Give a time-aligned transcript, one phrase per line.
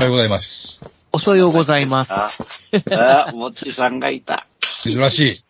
[0.00, 0.80] おはようございます。
[1.12, 2.10] おそようございます。
[2.90, 4.46] あ、あもっちさんがいた。
[4.82, 5.44] 珍しい。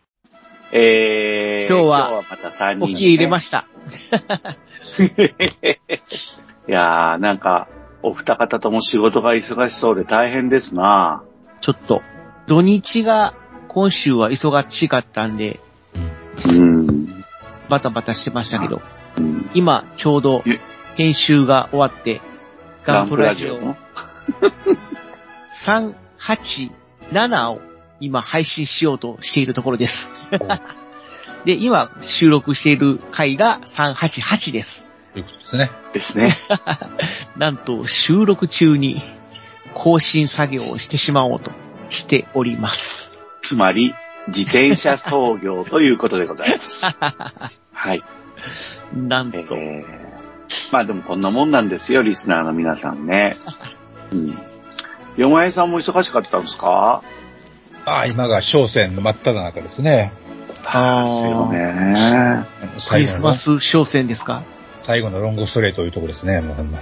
[0.73, 3.69] えー、今日はまた3人、お気入れました。
[6.69, 7.69] いやー、なんか、
[8.03, 11.23] お二方とも仕事が忙しそうで大変ですな
[11.61, 12.03] ちょっと、
[12.49, 13.35] 土日が
[13.69, 15.61] 今週は忙しかったんで、
[16.49, 17.25] うん。
[17.69, 18.83] バタバタしてましたけど、
[19.17, 20.59] うん今ちょうどえ
[20.97, 22.21] 編集が終わって、
[22.85, 23.77] ガンプラジオ
[24.31, 24.51] の
[26.21, 27.61] 387を
[28.01, 30.13] 今配信しようとしているところです。
[31.45, 34.87] で、今収録している回が388です。
[35.13, 35.71] ということですね。
[35.93, 36.39] ですね。
[37.37, 39.03] なんと収録中に
[39.75, 41.51] 更新作業をしてしまおうと
[41.89, 43.11] しております。
[43.43, 43.95] つまり、
[44.29, 46.85] 自転車操業ということでございます。
[47.73, 48.03] はい。
[48.95, 53.39] なんと、えー、まあでもこんなもんなんですよ、リスナーの皆さんね。
[54.13, 54.39] うん。
[55.17, 57.03] 山江さんも忙しかったんですか？
[57.87, 60.13] ああ、今が商戦の真っ只中ですね。
[60.65, 62.47] あーですよね。
[62.89, 64.43] クリ最後のスマ、ス商戦ですか？
[64.83, 66.79] 最後のロングストレートというところですね、もうほんま。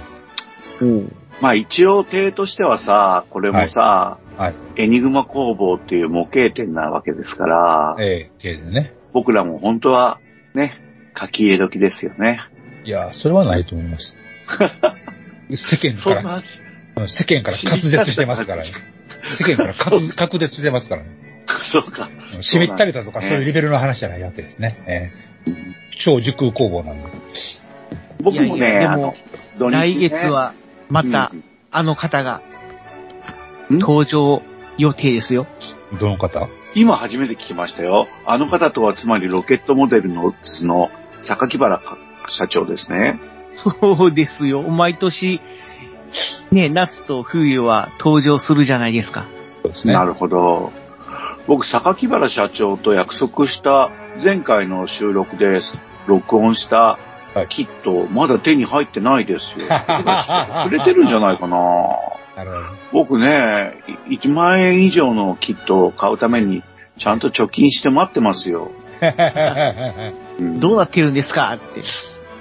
[1.41, 4.53] まあ一応体としてはさ、これもさ、はい。
[4.77, 8.93] エニグマ工房っていう模型店なわけですから、ええ手でね。
[9.13, 10.19] 僕らも本当は
[10.53, 10.79] ね、
[11.17, 12.39] 書き入れ時ですよね。
[12.85, 14.15] いや、それはないと思います。
[15.55, 16.61] 世間そんなから、話、
[17.07, 18.71] 世間から滑舌してますからね。
[19.33, 21.09] 世間から滑 滑舌してますからね。
[21.47, 22.09] そうか。
[22.41, 24.77] しみったりだとか、ねそういうレベルの話じゃないわけですね。
[24.85, 25.29] ええ
[25.97, 27.09] 超時空工房なんで。
[28.21, 29.13] 僕もね、いやいやあの、
[29.57, 30.53] 土日ね来月、は
[30.89, 32.41] またうんあの方が
[33.69, 33.77] ん？
[33.79, 34.41] 登場
[34.77, 35.45] 予定ですよ。
[35.99, 36.49] どの方？
[36.75, 38.07] 今初めて聞きましたよ。
[38.25, 40.33] あの方とはつまりロケットモデルの
[40.63, 40.89] の
[41.19, 41.81] 榊原
[42.27, 43.19] 社長ですね。
[43.55, 44.61] そうですよ。
[44.63, 45.41] 毎年、
[46.51, 49.25] ね、夏と冬は登場するじゃないですか。
[49.63, 49.93] そうですね。
[49.93, 50.71] なるほど。
[51.47, 53.91] 僕、榊原社長と約束した
[54.23, 55.61] 前回の収録で
[56.07, 56.97] 録音した
[57.33, 59.65] はいキット、まだ手に入ってないですよ。
[60.67, 61.57] くれてるんじゃないかな。
[62.35, 62.65] なるほど。
[62.91, 63.73] 僕ね、
[64.09, 66.63] い1万円以上のキットを買うために、
[66.97, 68.71] ちゃんと貯金して待ってますよ。
[70.39, 71.53] う んどうなってるんですか？
[71.55, 71.81] って。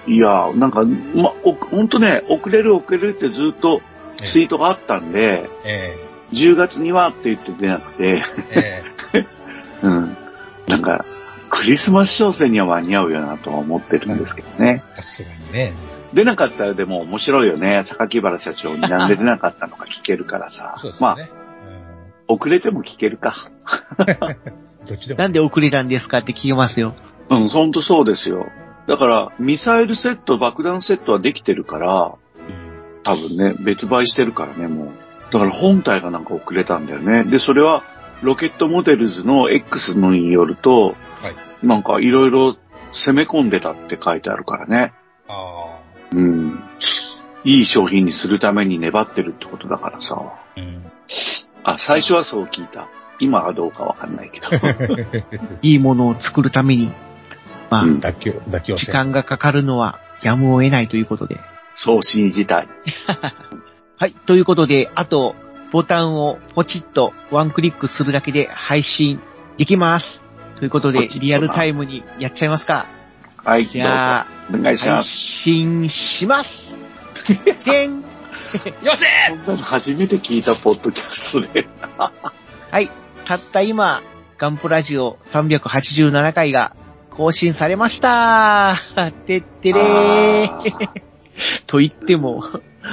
[0.08, 3.82] いや、なんか、ま、おほんとね、遅れる遅れるってずっと
[4.16, 5.96] ツイートがあったんで、え
[6.32, 8.82] 10月にはって言って出なくて、え
[9.14, 9.26] え
[9.86, 10.16] うん。
[10.66, 11.04] なんか、
[11.50, 14.82] クリスマス商戦には間に合うよなとは思ってるんですけどね。
[14.94, 15.72] えさすがにね。
[16.12, 17.82] 出なかったらでも面白いよね。
[17.84, 20.74] 榊原社長になんで出なかったのか聞けるからさ。
[20.78, 21.30] そうですまあ、よね。
[22.28, 23.50] 遅れても聞けるか。
[23.98, 24.06] う ん
[24.86, 25.20] どっちでも。
[25.20, 26.94] なんで遅れたんですかって聞きますよ。
[27.30, 28.47] うん、ほんとそうですよ。
[28.88, 32.69] だから、ミサイルセット、爆弾セットはできてるから、うん
[33.04, 34.88] 多分ね、別売してるからね、もう。
[35.31, 37.25] だから本体がなんか遅れたんだよね。
[37.25, 37.84] で、それは、
[38.22, 41.31] ロケットモデルズの X のによると、は
[41.62, 41.66] い。
[41.66, 42.56] なんかいろいろ
[42.93, 44.93] 攻め込んでたって書いてあるからね。
[45.28, 45.78] あ
[46.15, 46.62] うん。
[47.44, 50.16] いい商品にするために粘ってるってことだからさ。
[50.21, 50.60] あ。
[50.60, 50.91] うん。
[51.62, 52.88] あ、最初はそう聞いた。
[53.21, 54.48] 今はどうかわかんないけど。
[55.62, 56.91] いいものを作るために、
[57.70, 61.38] まあ、うん妥協、妥協時間がかかるのはやむを得ないということで。
[61.74, 62.68] そう信じたい。
[63.96, 64.12] はい。
[64.12, 65.34] ということで、あと、
[65.70, 69.20] ボタンをポチッとワンクリックするだけで配信
[69.59, 70.24] できます。
[70.56, 72.86] ということでポチッ、となリアルタイムにやっちゃいますか。
[73.44, 74.62] はい、じゃあ、どうぞ。
[74.62, 75.09] お願いしま配す。
[75.09, 76.80] 信します。
[77.64, 78.00] でん
[78.82, 81.68] よせこんなの初めて聞いたポッドキャストで。
[81.98, 82.91] はい。
[83.24, 84.03] たった今、
[84.38, 86.74] ガンプラジオ387回が
[87.18, 88.76] 更新されました。
[89.26, 90.70] てってれあー。
[90.70, 91.03] ー
[91.66, 92.44] と言っても、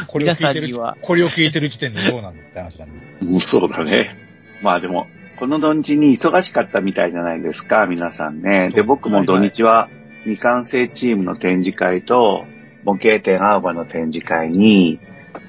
[0.08, 3.06] これを聞いて皆さんにはる、これを聞いてる時点でどうなんだって話なんで。
[3.22, 4.18] うんそうだね。
[4.64, 5.06] まあでも、
[5.38, 8.72] この土日に忙しかったみたいじゃないですか、皆さんね。
[8.74, 9.90] で、僕も土日は
[10.24, 12.46] 未完成チームの展示会と、
[12.84, 15.00] 模型店アーバの展示会に、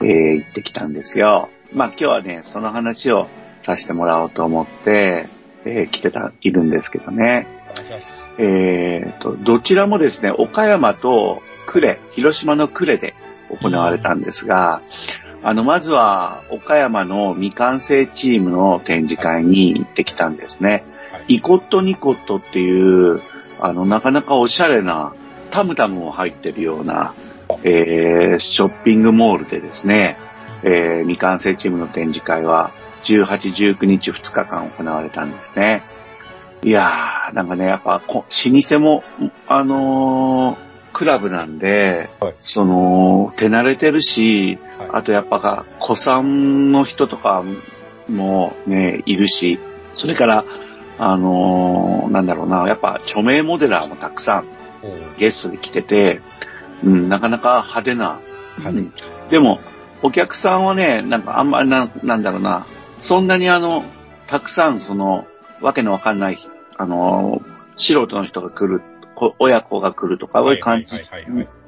[0.03, 1.49] えー行ってきたんですよ。
[1.73, 3.27] まあ今日はね、その話を
[3.59, 5.29] させてもらおうと思って、
[5.65, 7.47] えー来てた、いるんですけどね。
[8.39, 13.15] えーと、どちらもですね、岡山と呉、広島の呉で
[13.51, 14.83] 行われたんですが、
[15.43, 20.85] あの、まずは岡山の未完成チームの展示会に行ってきたんですね。
[21.13, 21.37] はい。
[21.37, 23.23] イコットニコットっていう、
[23.61, 25.13] あの、なかなかおしゃれな、
[25.51, 27.15] タムタムも入ってるような、
[27.63, 30.19] えー、ショッピングモールでですね、
[30.63, 32.73] えー、未完成チームの展示会は、
[33.05, 35.85] 18、19日2日間行われたんですね。
[36.67, 39.05] いやー、なんかね、やっぱ、こ老舗も、
[39.47, 42.35] あのークラブなんで、はい。
[42.41, 44.89] その、手慣れてるし、はい。
[44.95, 47.45] あとやっぱか、子さんの人とか
[48.09, 49.61] もね、いるし、
[49.93, 50.45] それから、
[50.99, 54.47] あのーなんだろうな、やっぱ著名モデラーもたくさん
[55.19, 56.21] ゲストで来てて、
[56.83, 58.19] うん、なかなか派手な。
[58.59, 58.81] 派手。
[58.81, 59.31] うん。
[59.31, 59.61] でも、
[60.03, 62.67] お客さんはね、なんかあんまりな、なんだろうな、
[63.01, 63.85] そんなにあの、
[64.27, 65.27] たくさんその、
[65.61, 66.39] わけのわかんない、
[66.79, 68.81] あのー素人の人が来る、
[69.15, 70.97] こ親子が来るとか、そういう感じ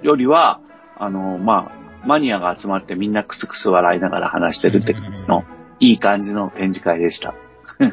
[0.03, 0.59] よりは、
[0.97, 5.45] あのーまあ、マニアが集まってみんなクスクス笑いながら話してるって感じの、
[5.81, 7.35] いい感じの展示会でした。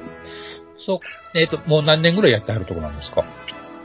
[0.79, 0.99] そう、
[1.37, 3.25] えっ、と、もう何年ぐらいやってあるとこなんですか？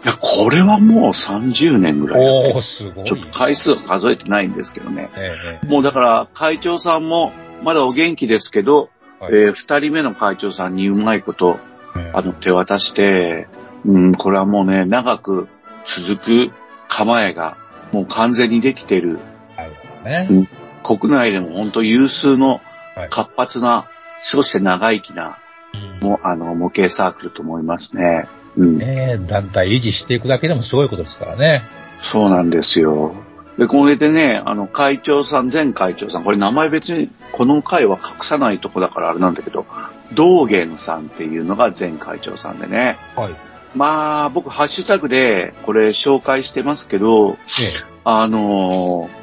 [0.05, 3.05] いや、これはもう30年ぐらいおー、すごい。
[3.05, 5.11] ちょっと回数は数えてないんですけどね。
[5.17, 7.33] ええもうだから、会長さんも、
[7.65, 11.70] まだお元気ですけど、はいえー二人目の会長さんにうまいこと、ええ
[12.13, 13.49] あの、手渡して、
[13.85, 15.49] うん、これはもうね、長く
[15.85, 16.51] 続く
[16.89, 17.57] 構えが、
[17.93, 19.19] もう完全にできてる。
[19.57, 20.49] なるほどね。
[20.83, 22.61] 国内でも本当有数の
[22.97, 23.89] はい活発な、
[24.23, 25.39] そして長生きな、
[25.75, 28.27] うんもう、あの、模型サークルと思いますね。
[28.57, 28.79] うん。
[28.79, 31.63] ねえ団体維持していくだけでもすごいことですからね。
[32.03, 33.15] そうなんですよ。
[33.59, 39.67] で、これでね、あの、会長さん、前会長さん、これ名前別に、この会は隠さないとこだからあれなんだけど、
[40.15, 42.97] 道元さんっていうのが前会長さんでね。
[43.17, 43.35] はい。
[43.75, 47.73] まあ、僕、ハッシュタグでこれ紹介してますけど、え
[48.05, 49.21] あのー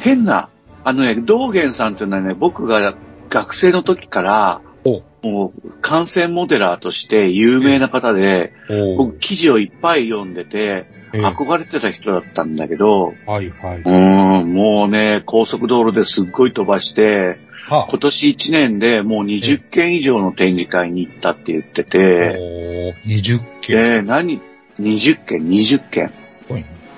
[0.00, 0.50] 変な、
[0.84, 2.94] あのね、道元さんっていうのはね、僕が
[3.28, 8.52] 学生の時から、おもう、観戦モデラーとして有名な方で、
[8.96, 13.78] 僕、記事をいっぱい読んでて、ええ憧れてた人だったんだけど、はいはい。
[13.78, 23.76] うーん、もうね、高速道路ですっごい飛ばして、は今年1年でもう20件以上の展示会に行ったって言っておて、ー、20件。
[23.76, 24.40] で、何
[24.78, 26.12] ?20 件、20件。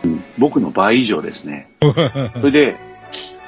[0.02, 1.68] うん僕の倍以上ですね。
[1.80, 2.76] それで、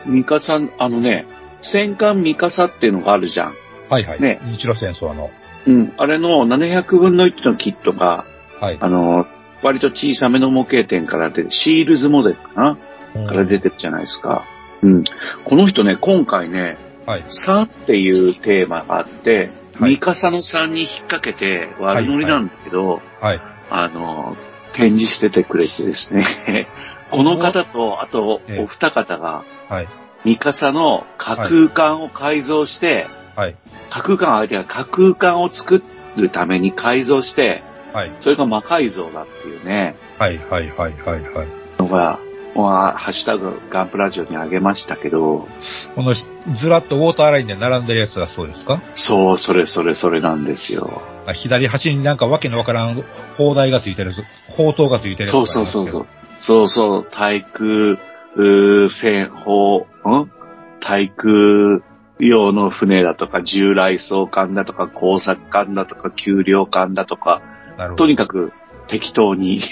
[0.06, 1.26] ミカサ、あのね、
[1.62, 3.54] 戦艦ミカサっていうのがあるじゃん。
[3.88, 4.20] はいはい。
[4.20, 5.30] ね日露戦争の。
[5.66, 5.92] うん。
[5.96, 8.24] あれの700分の1のキットが、
[8.60, 8.78] はい。
[8.80, 9.26] あの、
[9.62, 12.78] 割と小さめの模型店から出て、シールズモデルか
[13.14, 13.26] な？
[13.26, 14.44] から出てるじゃないですか。
[14.82, 15.04] うん。
[15.44, 17.22] この人ね、今回ね、はい。
[17.22, 23.40] 3っていうテーマがあって、はいミカサの3に引っ掛けて悪乗りなんだけど、はい。
[23.70, 24.36] あの、
[24.74, 26.66] 展示しててくれてですね、
[27.10, 29.88] この方と、あとええお二方が、はい。
[30.24, 33.06] ミカサの架空館を改造して、
[33.36, 33.56] はい。
[33.88, 35.82] 架空館相手が架空館を作
[36.16, 38.12] るために改造して、はい。
[38.20, 40.38] それが魔改造だっていうね、はい。
[40.38, 40.68] はい。
[40.68, 40.92] はい。
[40.92, 41.22] はい。
[41.22, 41.48] はい。
[41.78, 42.18] のが、
[42.54, 45.48] まあ、ハッシュタグガンプラジオにあげましたけど、
[45.94, 48.80] この、ずらっとウォーターラインで並んでるやつがそうですか？
[48.96, 51.02] そう、それそれそれなんですよ。
[51.26, 53.04] あ左端になんかわけのわからん
[53.36, 54.12] 砲台がついてる、
[54.48, 56.06] 砲塔がついてるそうそうそうそう。
[56.38, 57.98] そうそう、対空、
[58.90, 59.86] 戦法、ん？
[60.80, 61.80] 対空
[62.18, 67.42] 用の船だとか、従来装艦だとか、工作艦だとか、給料艦だとか。
[67.96, 68.52] とにかく
[68.86, 69.62] 適当に いっ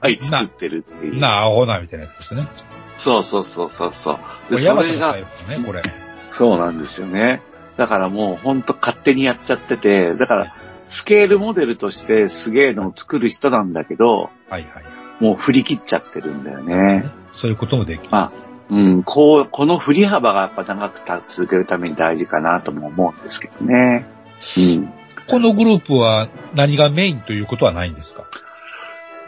[0.00, 1.18] ぱい作ってるっていう。
[1.18, 2.48] な、アホなみたいなやつですね。
[2.96, 4.18] そうそうそうそうそう。
[4.50, 5.24] で、それがね、
[5.66, 5.82] これ。
[6.30, 7.42] そうなんですよね。
[7.76, 10.54] だからもうほんと勝手にやっちゃってて、だから
[10.88, 14.64] スケールモデルとしてすげえのを作る人なんだけど、はいはい。
[15.20, 17.10] もう振り切っちゃってるんだよね。
[17.30, 18.08] そういうこともできる。
[18.10, 18.32] まあ、
[18.70, 24.06] うん、こう、この振り幅がやっぱ長く続けるために大事かなとも思うんですけどね。
[24.56, 24.92] うん。
[25.28, 28.24] このグループは何がメインということはないんですか？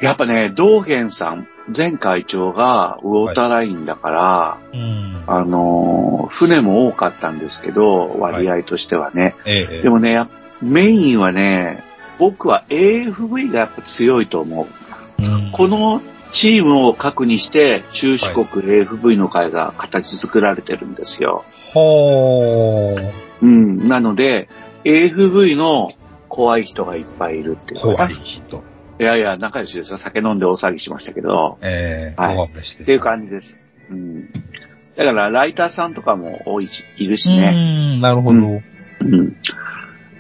[0.01, 5.23] やっぱね、道元さん、前会長がウォーターラインだから、うん。
[5.27, 9.37] あのー船も多かったんですけど、割合としてはね。
[9.47, 9.83] ええ。
[9.83, 10.27] でもね、
[10.63, 11.85] メインはね、
[12.19, 14.67] 僕は AFV がやっぱ強いと思
[15.21, 15.23] う。
[15.23, 16.01] うん、この
[16.33, 21.45] チームを核にして、中四国 AFV の会が形作られてるんですよ。
[21.73, 23.13] ほー。
[23.43, 23.87] うん。
[23.89, 24.49] なので、
[24.85, 25.93] AFV の
[26.29, 27.95] 怖い人がいっぱいいるっていうか。
[27.95, 28.63] 怖い人。
[29.01, 29.99] いやいや、仲良しですよ。
[29.99, 31.59] 酒飲んで大騒ぎしましたけど。
[31.63, 32.49] ええはい。
[32.49, 33.59] っていう感じです。
[33.91, 34.33] うん。
[34.97, 37.97] だから、ライターさんとかも多いし、いるしうね。
[37.97, 38.39] ん、なるほど。
[38.39, 38.43] う
[39.05, 39.37] ん。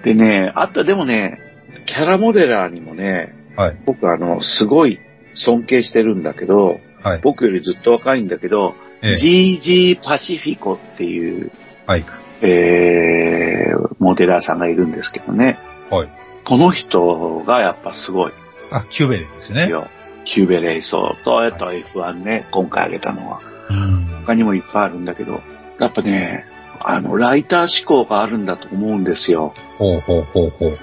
[0.02, 1.38] でね、あとでもね、
[1.87, 3.76] キャラモデラーにもね、はい。
[3.87, 4.99] 僕あの、すごい
[5.35, 7.21] 尊敬してるんだけど、はい。
[7.23, 11.50] 僕よりずっと若いんだけど、ええ GG パシフィコっていう、
[11.87, 12.04] はい。
[12.41, 15.59] えー、モデラーさんがいるんですけどね。
[15.91, 16.09] はい。
[16.45, 18.33] この人がやっぱすごい
[18.71, 19.69] あ、キューベレーですね。
[19.69, 19.88] よ。
[20.25, 23.41] キューベレイソーと、えっと F1 ね、今回挙げたのは。
[23.71, 24.07] うん。
[24.25, 25.41] 他にもいっぱいあるんだけど、
[25.79, 26.45] やっぱね、
[26.81, 29.55] あの、ライター思考があるんだと思うんですよ。
[29.79, 30.79] ほうほうほうほう。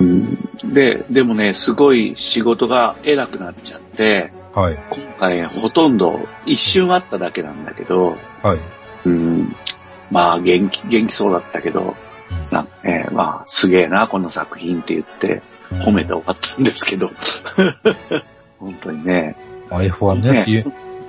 [0.00, 0.38] うん、
[0.72, 4.78] で、でもね、すごい仕事が偉くなっちゃって、はい。
[4.90, 8.58] 今回ほとんど一瞬あっただけなんだけど、はい。
[9.06, 9.56] うん、
[10.14, 11.96] まあ元気、元気そうだったけど、
[12.52, 15.42] なんかね、まあすげえな、この作品って言って
[15.72, 17.10] 褒めて終わったんですけど、
[18.60, 19.36] 本当にね、
[19.70, 20.44] あ F1 ね。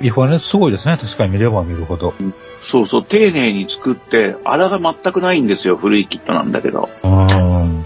[0.01, 0.97] い F1 ね、すごいですね。
[0.99, 2.15] 確かに見れば見るほど。
[2.63, 6.89] そうそう、丁寧に作って、あらが全くないんですよ、古いキットなんだけど。
[7.03, 7.85] うん。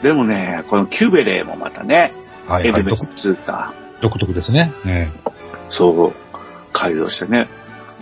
[0.00, 2.12] でもね、このキューベレーもまたね、
[2.46, 2.68] はいはい。
[2.68, 4.72] エルベ独ス2か、独特ですね。
[4.84, 5.10] ね
[5.70, 6.12] そう、
[6.72, 7.48] 改造してね。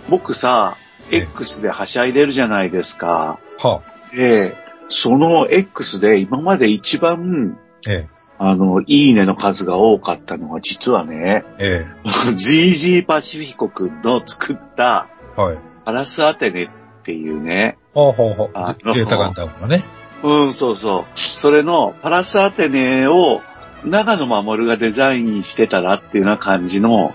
[0.09, 3.39] 僕さ、ええ X ではしゃいでるじゃないですか。
[3.57, 3.81] は
[4.15, 4.55] で、
[4.89, 7.57] その X で今まで一番、
[7.87, 8.15] ええ。
[8.37, 15.07] あの、いいねの数が多かったのは実はね、え GG パシフィコくんの作った
[15.37, 15.41] え。
[15.41, 15.57] はい。
[15.85, 16.69] パラスアテネっ
[17.03, 18.49] ていうね、ほうほうほう。
[18.53, 19.85] あデータガンダムのね。
[20.23, 21.05] うん、そうそう。
[21.15, 23.41] それのパラスアテネを
[23.85, 27.13] 長野守がデザインしてたらっていうような感じの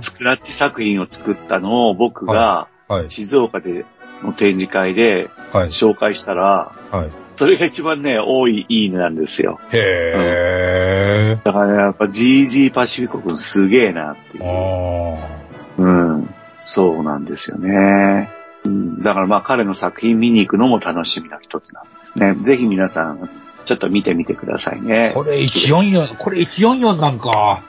[0.00, 3.10] スクラッチ作品を作ったのを僕がはい。
[3.10, 3.86] 静岡で
[4.22, 5.68] の展示会ではい。
[5.68, 7.10] 紹介したら、はい。
[7.36, 9.60] それが一番ね、多いいいねなんですよ。
[9.72, 11.40] へえ。
[11.42, 14.44] だからね、やっぱ GG パシフィコ君すげえなっていう。
[14.44, 15.44] あ
[15.78, 16.34] うん。
[16.64, 18.30] そうなんですよね。
[18.64, 22.34] うん、だからまあ彼の作品見に行くのも楽しみな一つなんですね。
[22.42, 23.28] ぜひ皆さん、
[23.64, 24.82] ちょっと見てみてくださいあ。
[24.82, 25.12] ね。
[25.14, 27.62] これ144、これ144なんか。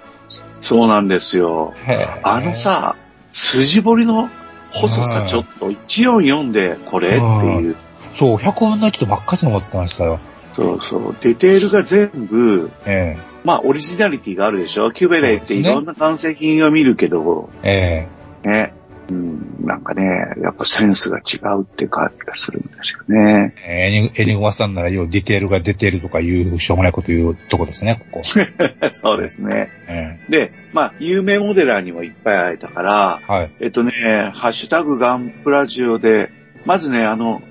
[0.60, 1.74] そうなんですよ。
[2.24, 2.56] あの。
[2.56, 2.96] さ、
[3.34, 4.30] 筋彫りの
[4.76, 7.76] 細はいさちょっと144でこれっていう。
[8.16, 10.20] そう、100分の1とばっかり思ってましたよ。
[10.56, 11.16] そうそう。
[11.20, 18.08] ディテールが全部、えまあオリジナリティがあるでしょキュベレイっていろんな完成品を見るけど、え。
[18.44, 18.74] えね。
[19.10, 20.04] うん、なんかね、
[20.42, 23.54] やっぱセンスが違うって感じがするんですよね。
[23.66, 23.88] え。
[23.88, 28.22] エニエニグマさんならようディテールが出てるとかいう、しょうもないこと言うとこですね、ここ。
[28.92, 29.70] そうですね。
[29.88, 33.32] えで、まあ、有名モデラーにもいっぱい会えたから、え。
[33.32, 33.52] はい。
[33.60, 33.92] えっとね、
[34.34, 36.30] ハッシュタグガンプラジオで、
[36.66, 37.42] まずね、あの、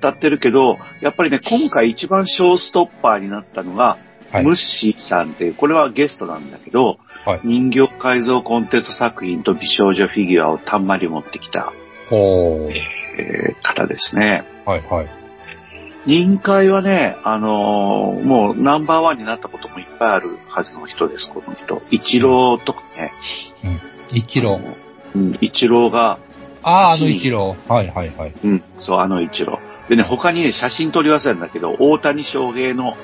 [0.00, 11.72] 語ってるけど、やっぱりね、今回一番ショーストッパーになったのが、はいムッシーさんっていう、これはゲストなんだけど、はい人形改造コンテスト作品と美少女フィギュアをたんまり持ってきた、
[12.08, 12.72] ほう。
[12.72, 14.44] えー方ですね。
[14.64, 15.06] はい、はい。
[16.06, 21.80] 任会はね、あのーもうナンバーワンになったこともいっぱいあるはずの人です、この人。
[21.90, 23.12] 一郎とかね。
[24.12, 24.60] 一郎。
[25.14, 26.18] うん、一郎が、
[26.62, 27.56] ああ、あの一郎。
[27.68, 28.32] はい、はい、はい。
[28.44, 29.60] うん、そう、あの一郎。
[29.88, 32.96] でね、他にね、写真撮り忘れたんだけど、大谷翔平の。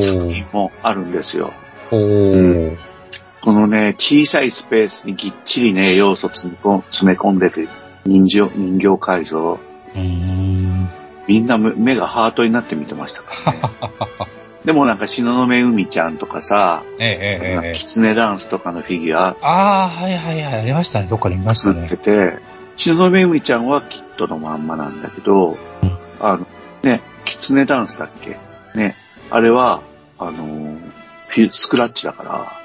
[0.00, 1.52] 作品もあるんですよ。
[1.90, 2.76] ほう。
[3.48, 7.66] このね、小さいスペースにぎっちりね、要素詰め込詰め込んでる
[8.04, 9.58] 人形、人形改造。
[9.94, 10.90] うーん。
[11.26, 13.60] みんな目目がハートになって見てましたからね。
[14.66, 17.72] でもなんか、東雲海ちゃんとかさ、ええ、ええ、ええ。
[17.74, 20.54] キツネダンスとかのフィギュアああ、はい、はい、はい。
[20.60, 21.06] ありましたね。
[21.08, 22.32] どっかで見ました作ってね。
[22.32, 22.38] て、
[22.76, 26.46] 東雲海ちゃんはキットのまんまなんだけど、うんあの、
[26.82, 28.36] ね、キツネダンスだっけ？
[28.78, 28.94] ね、
[29.30, 29.80] あれは、
[30.18, 30.76] あのー
[31.28, 32.57] フィスクラッチだから。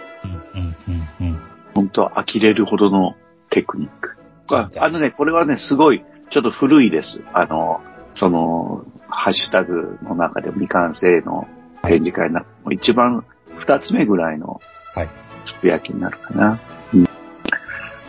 [1.75, 3.15] 本当呆れるほどの
[3.49, 4.17] テクニック。
[4.51, 7.23] ああのね、これはね、すごい、ちょっと古いです。
[7.33, 7.81] あの、
[8.13, 11.47] その、ハッシュタグの中で未完成の
[11.83, 13.25] 展示会な、一番
[13.57, 14.59] 二つ目ぐらいの
[14.95, 15.09] はい、
[15.43, 16.59] つぶやきになるかな。
[16.93, 17.05] うん。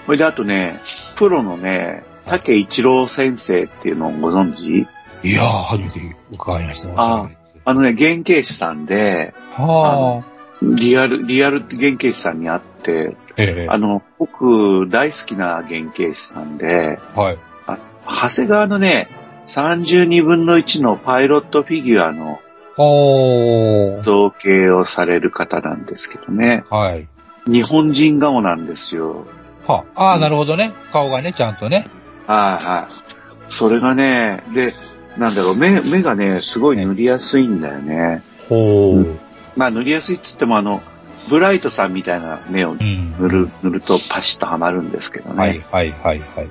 [0.04, 0.80] それであとね、
[1.16, 4.87] プロのね、竹一郎先生っていうのをご存知？
[5.23, 6.90] いやー、初めて伺いました。
[6.97, 7.30] あ
[7.64, 10.33] あのね、原型師さんで、はあ。
[10.62, 13.66] リアル、リアル原型師さんに会って、ええ。
[13.68, 17.38] あの、僕大好きな原型師さんで、はい。
[17.66, 19.08] あ長谷川のね、
[19.46, 22.40] 32分の1のパイロットフィギュアの。
[22.76, 26.64] 造形をされる方なんですけどね。
[26.70, 27.06] はい。
[27.46, 29.26] 日本人顔なんですよ。
[29.66, 30.73] はあ、ああ、なるほどね。
[30.92, 31.87] 顔がね、ちゃんとね。
[32.26, 33.52] はいはい。
[33.52, 34.73] それがね、で、
[35.18, 38.23] なんだろう、目、目がね、すごい塗りやすいんだよね。
[38.49, 39.18] ほう
[39.56, 40.82] まあ塗りやすいっつってもあの、
[41.28, 43.14] ブライトさんみたいな目をうん。
[43.18, 45.37] 塗る、塗るとパシッとはまるんですけどね。
[45.37, 46.50] はい、はい、はい、はい。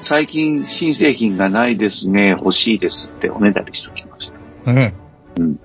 [0.00, 4.32] 最近新製品がないですね、欲しいですっておねだりしときまし
[4.64, 4.72] た。
[4.72, 5.58] うん。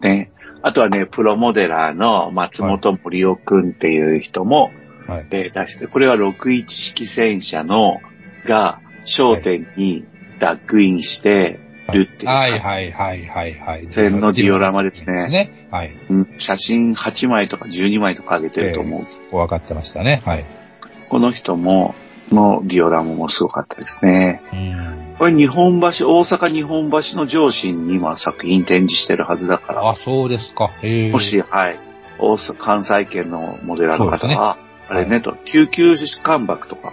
[0.00, 0.30] ね。
[0.62, 4.70] あとはね、プロモデラーの松本森夫くんっていう人も、
[5.08, 5.26] はい。
[5.32, 8.00] えー出して、これは61式戦車の、
[8.46, 10.04] が、焦点に
[10.38, 11.58] ダックインして
[11.92, 12.30] るっていう。
[12.30, 13.86] はいはいはいはいはい。
[13.90, 15.68] 線のディオラマですねね。
[15.70, 15.92] はい。
[16.10, 19.36] うん写真8枚とか12枚とか上げてると思う。
[19.36, 20.22] 分かってましたね。
[20.24, 20.44] はい。
[21.08, 21.94] この人も、
[22.30, 24.42] のディオラマもすごかったですね。
[24.52, 25.14] うん。
[25.18, 30.70] これ日本橋、大阪日本橋の上心に今作品展示してるはずだから、あ、そうですか。
[30.82, 31.12] へえ。
[31.12, 31.78] もし、はい、
[32.18, 34.56] 大阪、関西圏のモデラーの方は、
[34.88, 36.92] あれはね、と、救急関白とか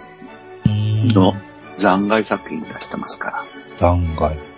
[0.66, 1.34] うんの
[1.76, 3.44] 残骸作品出してますから。
[3.78, 4.49] 残骸。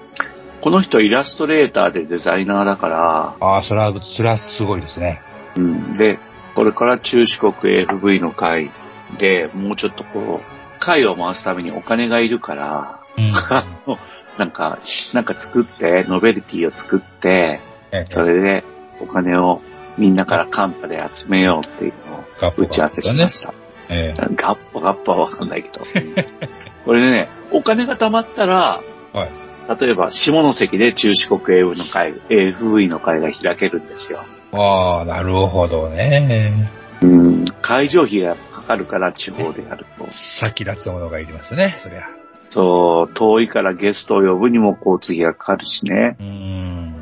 [0.63, 5.21] この人イラストレーターでデザイナーだから、ああ、それは、それはすごいですね。
[5.57, 5.95] うん。
[5.95, 6.21] で、
[6.55, 8.71] これから中四国 AFV の会
[9.19, 13.33] で、もうちょっとこう、会を回すためにお金がいるから、うん。
[14.39, 14.79] なんか、
[15.13, 18.65] なんか作って、ノベルティを作って、ええそれで
[19.01, 19.61] お金を
[19.99, 23.53] みんなからカンパで集めようっていうのを打ち合わせしました。
[23.91, 25.85] ええガッポガッポはわかんないけど。
[26.87, 28.81] これでね、お金が貯まったら、
[29.13, 29.42] はい。
[29.81, 34.25] 例えば下関で中四国 AV の会、AFV の会が開けるんですよ。
[34.53, 36.71] ああ、なるほどね。
[37.03, 37.45] うん。
[37.63, 40.07] 会場費がかかるから地方でやると。
[40.11, 42.09] 先立つものがいりますね、そりゃ。
[42.51, 46.17] そう、遠いからゲストを呼ぶにも交通費がかかるしね。
[46.21, 46.95] うーん。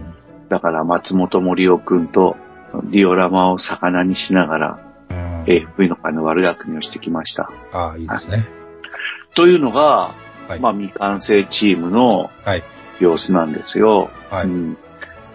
[0.49, 2.37] だから松本森夫くんと
[2.85, 4.79] ディオラマを魚にしながら
[5.11, 5.45] うん。
[5.45, 7.51] AFV の会の悪巧みをしてきました。
[7.73, 8.47] ああ、いいですね。
[9.35, 10.15] というのが、
[10.51, 10.61] はい。
[10.61, 12.65] まあ未完成チームのはい。
[12.99, 14.11] 様子なんですよ。
[14.31, 14.47] はい。
[14.47, 14.77] うん、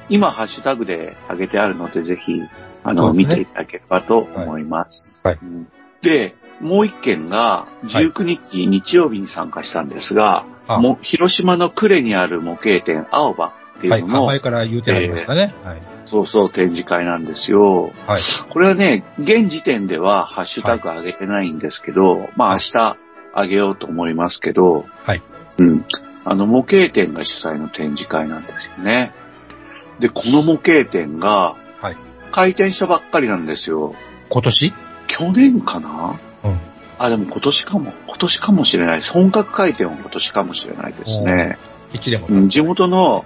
[0.09, 2.41] 今、ハッシュタグで上げてあるので、ぜひ、
[2.83, 5.21] あの、ね見ていただければと思います。
[5.23, 5.67] はいうん
[6.01, 14.03] で、もう一件が、19日、日曜日に参加したんですが、あも広島の呉にある模型店、青葉ってはいい。
[14.03, 15.55] うのの、前から言うてありましたね。
[15.63, 15.81] はい。
[16.05, 17.91] そうそう展示会なんですよ。
[18.05, 18.21] はい。
[18.49, 22.97] これはね、現時点ではハッシュタグ上げてないんですけど、まあ明日
[23.35, 25.21] 上げようと思いますけど、はい。
[25.57, 25.85] うん。
[26.23, 29.13] あの、模型店が主催の展示会なんですよね。
[29.99, 31.97] で、この模型店がはい。
[32.31, 33.95] 開店したばっかりなんですよ。
[34.29, 34.73] 今年？
[35.07, 36.19] 去年かな？
[36.43, 36.59] うん。
[36.97, 37.93] あ、でも今年かも。
[38.07, 39.11] 今年かもしれないです。
[39.11, 41.57] 本格開店は今年かもしれないですね。
[41.93, 42.27] 一でも？
[42.27, 43.25] うん、地元の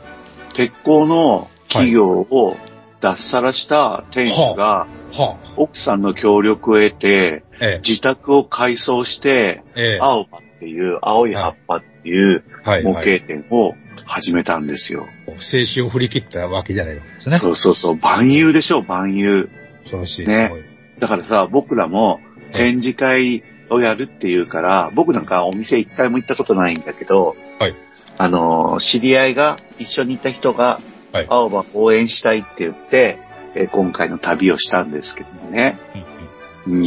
[0.54, 2.58] 鉄鋼の企業を
[3.02, 7.44] 脱サラした店主が、は奥さんの協力を得て、
[7.88, 9.64] 自宅を改装して。
[10.02, 12.84] 青葉っていう、青い葉っぱっていうはい。
[12.84, 13.20] 模はい。
[13.20, 15.08] 型店を始めたんですよ。
[15.40, 17.38] 静止を振り切ったわけじゃないわけですね。
[17.38, 19.50] そうそうそう、万有でしょ、万有。
[19.84, 20.28] 恐ろしい。
[20.28, 20.52] ね。
[21.00, 22.20] だからさ、僕らも
[22.52, 27.76] 展示会をやるっていうから、僕なんかお店一回も行ったことないんだけど、はい
[28.22, 33.20] あの、知り合いが、一緒にいた人が、はい青葉応援したいって言って、
[33.56, 35.78] えー今回の旅をしたんですけどもね。
[36.68, 36.86] うん。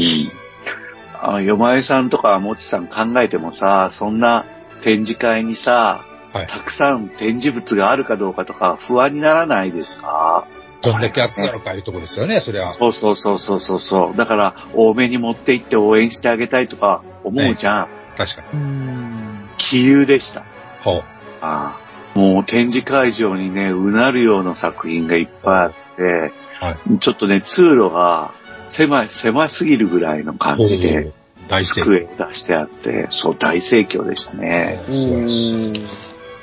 [1.20, 4.44] あ、よまえさんとかもちさん考えてもさ、そんな
[4.82, 6.46] 展示会にさ、はい。
[6.46, 10.46] たくさん展示物があるかどうかとか不安にならないですか？
[10.82, 12.72] どんだけあったのかいうところですよね、それは。
[12.72, 14.16] そうそうそうそうそうそう。
[14.16, 17.88] だから、多めに持って行って応援してあげたいとか思うじゃん。
[18.16, 18.60] 確かに。
[18.60, 19.48] うーん。
[19.58, 20.44] 気流でした。
[20.82, 21.04] ほう。
[21.40, 21.81] ああ
[22.14, 28.32] もう展示会場にね、うなるような作品がいっぱいあって、はちょっとね、通路が
[28.68, 31.12] 狭い、狭すぎるぐらいの感じで、。
[31.48, 31.64] 大。
[31.64, 34.78] 机を出してあって、そう、大盛況でしたね。
[34.86, 34.92] フ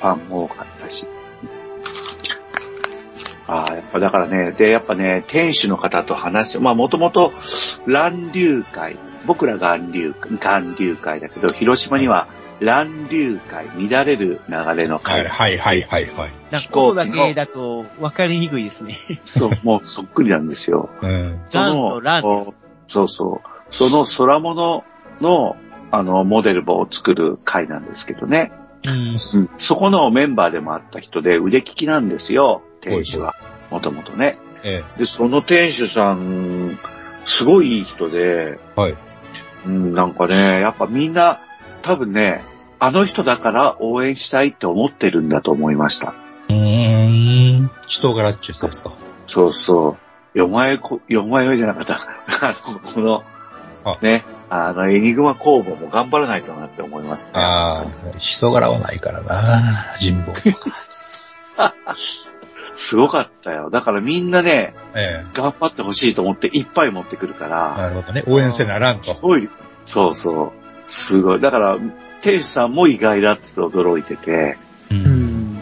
[0.02, 1.06] ァンも多かったし。
[3.46, 7.32] ああ、やっぱだからね、で、やっぱね、店主の方と話して、まあもともと
[7.86, 12.28] 乱流会、僕ら元流、元流会だけど、広島には
[12.60, 15.28] 乱流会、乱れる流れのはい会。
[15.28, 16.32] はいはいはいはい。
[16.50, 18.98] なんか、ここだけだと分かりにくいですね。
[19.24, 20.90] そう、もうそっくりなんですよ。
[21.00, 21.40] うん。
[21.48, 22.54] そランとランですお
[22.86, 23.48] そうそう。
[23.70, 24.84] その空物
[25.20, 25.56] の、
[25.90, 28.52] あの、モデルを作る会なんですけどね。
[28.86, 28.92] うん。
[28.92, 33.34] うん、そこのメンバーでもあった人で腕利きなんですよ、店主は。
[33.70, 34.38] もともとね。
[34.62, 36.78] えで、その店主さん、
[37.24, 38.80] すごいいい人で、え。
[38.80, 38.96] はい。
[39.66, 41.40] うん、なんかね、やっぱみんな、
[41.82, 42.44] 多分ね、
[42.78, 46.14] あの人だから応援したいって思ってるんだと思いました。
[46.48, 47.70] うーん。
[47.86, 48.92] 人柄っちゅうですか？
[49.26, 49.96] そうそ
[50.34, 50.38] う。
[50.38, 51.94] よまえこ、よまえじゃなかった。
[52.46, 53.22] あの、この
[53.84, 57.32] あ、ね、あの、エニグマ工房も頑張らないとなって思いますね。
[57.34, 57.86] ああ、
[58.18, 59.62] 人柄はないからな。
[59.98, 60.32] 人望。
[62.72, 63.68] すごかったよ。
[63.70, 67.48] だからみんなね、え頑張ってほしいと思っていっぱい持ってくるかえ。
[67.48, 68.22] ら、なるほどね。
[68.26, 69.02] 応援せならんと。
[69.04, 69.48] すごい。
[69.84, 70.52] そうそう。
[70.90, 71.40] すごい。
[71.40, 71.78] だから、
[72.20, 74.58] 店主さんも意外だって驚いてて、
[74.90, 74.94] う。
[74.94, 75.58] うんん。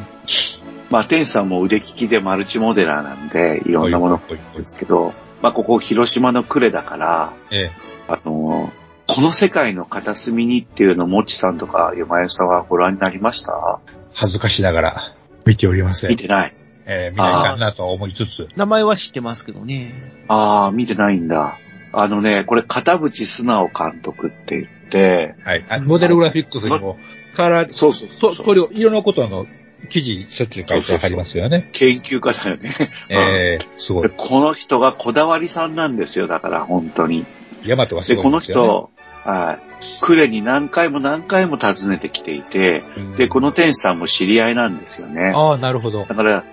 [0.90, 4.20] まあ、天使さんも腕利きでマルチモデラーなんで、いろんなもの
[4.56, 5.12] ですけど、
[5.42, 7.70] まあ、ここ広島の呉だから、え
[8.08, 8.72] あの、
[9.06, 13.52] この世界の片隅にっていうのを、もちさんとか山代さんはご覧になりました？
[13.86, 15.14] え恥ずかしながら
[15.46, 16.16] 見ておりません見。
[16.16, 16.54] てない。
[16.86, 18.48] ええ見ないかなとは思いつつ。
[18.56, 20.24] 名前は知ってますけどね。
[20.28, 21.58] ああ、見てないんだ。
[21.92, 25.80] あのね、これ、片渕素直監督って言って、はい。
[25.82, 26.98] モデルグラフィックスにも、
[27.34, 29.46] から、そうそうと、これを、いろんなことの
[29.88, 31.68] 記事、しょっちゅう書いてありますよね。
[31.72, 32.74] 研究家だよね。
[33.08, 34.10] ええすごでい。
[34.16, 37.26] この人がこだわりさんなんですよ、だから、本当に。
[37.64, 38.64] ヤマトがすで、このごいんですよ、ね。
[38.64, 38.90] 人、
[39.30, 39.58] はい。
[40.00, 45.32] 呉に何回も何回も訪ねてきていて、うんで、この天使さんも知り合いなんですよね。
[45.34, 46.04] ああ、なるほど。
[46.04, 46.44] だから、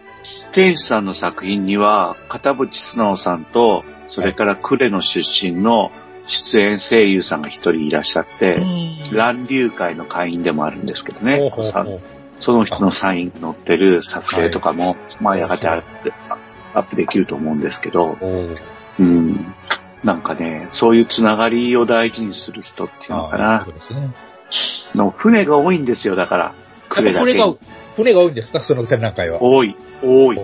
[0.52, 5.92] 天使さんの作品には、片渕素直さんと、それから呉の出身の
[6.28, 8.64] 出演声優さんが一人いらっしゃって、
[9.12, 11.38] 乱流会の会員でもあるんですけどね。
[11.38, 12.02] ほうほうさほう
[12.40, 16.12] その人のサインが載ってる作成とかも、まあやがてアップ
[16.74, 18.18] アップできると思うんですけど、
[19.00, 19.54] うん。
[20.04, 24.14] なんかね、そういうつながりを大事にする人っていうのかなね。
[24.94, 26.54] の船が多いんですよ、だから。
[26.90, 27.54] 呉だけに船が、
[27.96, 28.60] 船が多いんですか？
[28.60, 29.42] その展覧会は。
[29.42, 30.40] 多い、多い、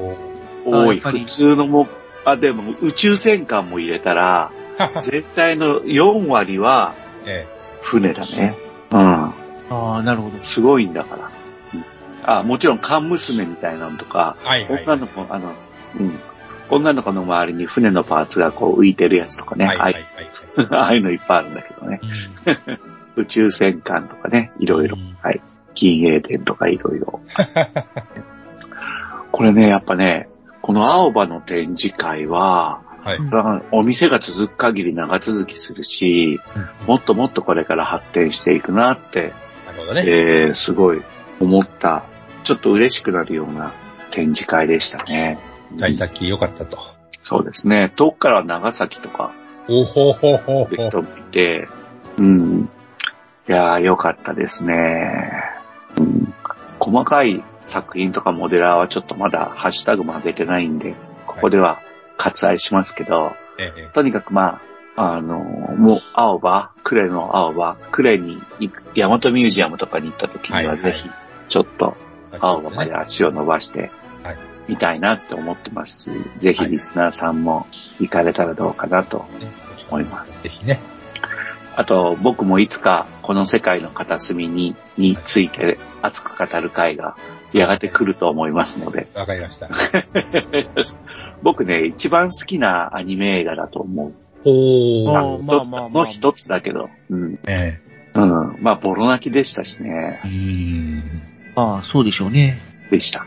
[0.66, 1.00] 多い。
[1.02, 1.88] 普通のも、
[2.24, 4.52] あ、でも宇宙戦艦も入れたら、
[5.02, 6.94] 全体の4割は
[7.26, 7.46] え
[7.82, 8.56] 船だね。
[8.92, 9.00] うん。
[9.00, 9.34] あ
[9.70, 10.38] あ、なるほど。
[10.42, 11.32] すごいんだから。
[11.74, 11.86] うん
[12.24, 14.84] あ、もちろん缶娘みたいなのとか、えはいはい。
[14.84, 15.54] 女の子、あの、
[16.00, 16.20] うん。
[16.70, 19.66] 女の子の周りに船のパーツがこう浮いてるやつとかね。
[19.66, 20.04] はいはいはい。
[20.04, 22.00] ああいう ああいうのいっぱいあるんだけどね。
[23.18, 24.98] 宇宙戦艦とかね、いろいろ。
[24.98, 25.42] うんはい。
[25.74, 27.22] 銀英伝とかいろいろ。
[29.32, 30.28] これね、やっぱね、
[30.62, 33.20] この青葉の展示会は、はい。
[33.72, 36.40] お店が続く限り長続きするし、
[36.86, 39.34] もっともっとこれから発展していくなって、
[39.66, 40.04] なるほどね。
[40.06, 41.02] えー、すごい
[41.40, 42.04] 思った、
[42.44, 43.74] ちょっと嬉しくなるような
[44.12, 45.40] 展示会でしたね。
[45.78, 46.78] 幸先良かったと。
[47.24, 47.92] そうですね。
[47.96, 49.34] 遠くからは長崎とか
[49.68, 50.76] おほほほほ。
[50.76, 51.68] の人もいて、
[52.18, 52.70] うん。
[53.48, 55.32] いやー、良かったですね。
[55.98, 56.34] うん。
[56.80, 60.96] 細かい作品とかモデラーはちょっとまだハッシュタグも上げてないんで、
[61.28, 61.80] ここでは
[62.22, 63.90] 割愛しますけど、ええ。
[63.94, 64.62] とにかくま
[64.96, 71.10] あ、あの、もう、青葉、呉の青葉、呉に行く、大和ミュージアムとかに行った時にはぜひ、
[71.48, 71.96] ちょっと
[72.40, 73.92] 青葉までね足を伸ばして
[74.24, 77.68] はい、みたいなって思ってますし、ぜひリスナーさんも
[78.00, 79.26] 行かれたらどうかなと
[79.90, 80.42] 思います。
[80.44, 80.82] ぜひね。
[81.76, 87.16] あと、僕もいつかこの世界の片隅に、について熱く語る回が
[87.54, 89.70] やがて来ると思いますので、わかりました。
[91.44, 94.14] 僕ね、一番好きなアニメ映画だと思う。
[94.46, 95.40] おあー。
[95.40, 97.40] ーまあまあまあの一つだけど、うん。
[97.48, 97.80] え
[98.16, 98.58] うん。
[98.62, 100.28] まあ、ボロ泣きでしたしねえ。
[100.28, 100.32] う。
[100.32, 101.04] ーん。
[101.56, 102.60] ああ、そうでしょうね。
[102.90, 103.26] でした。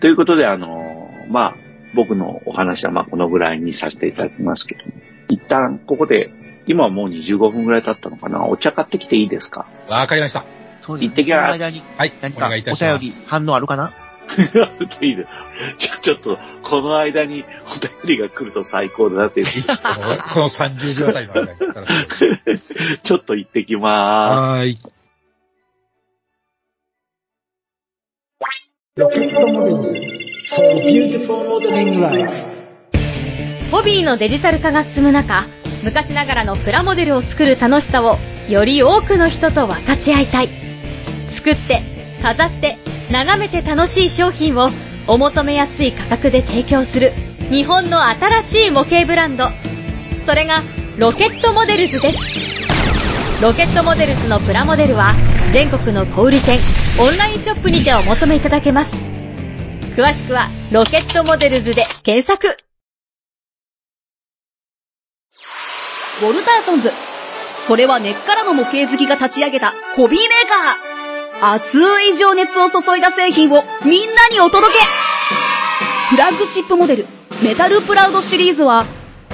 [0.00, 1.54] ということで、あのーまあ、
[1.94, 4.82] 僕のお話はまあこのぐらいにさせていただきますけど、
[5.28, 6.30] 一旦ここで、
[6.66, 9.66] 今はもう25分ぐらい経ったのかなお茶買ってきていいですか？
[9.88, 10.44] わかりました。
[10.80, 12.12] そうです行ってきますその間にはい。
[12.20, 13.04] 何かお願いいたおします。
[13.04, 13.92] 便り反応あるかな？
[15.00, 15.24] いいね
[15.76, 19.46] ちょ、ちょっと、この間にお便りが来ると最高だなっていう。
[19.46, 21.86] このこの30秒あたりの間に来たら
[23.02, 24.78] ちょっと行ってきまはーい。
[33.70, 35.44] ホビーのデジタル化が進む中、
[35.82, 38.16] 昔ながらのプラモデルを作る楽しさを
[38.48, 40.69] より多くの人と分かち合いたい。
[41.40, 41.82] 作って、
[42.22, 42.76] 飾って、
[43.10, 44.68] 眺めて楽しい商品を
[45.06, 47.12] お求めやすい価格で提供する
[47.50, 49.48] 日本の新しい模型ブランド。
[50.26, 50.62] それが
[50.98, 53.42] ロケットモデルズです。
[53.42, 55.14] ロケットモデルズのプラモデルは
[55.52, 56.60] 全国の小売店、
[56.98, 58.90] オンラインショップにてお求めいただけます。
[59.96, 62.54] 詳しくはロケットモデルズで検索。
[66.22, 66.92] ウォルターソンズ。
[67.66, 70.99] それは根っからの模型好きが立ち上げたホビーメーカー。
[71.42, 74.78] 熱い情熱を注いだ製品をみんなにお届け
[76.10, 77.06] フラッグシップモデル、
[77.42, 78.84] メタルプラウドシリーズは、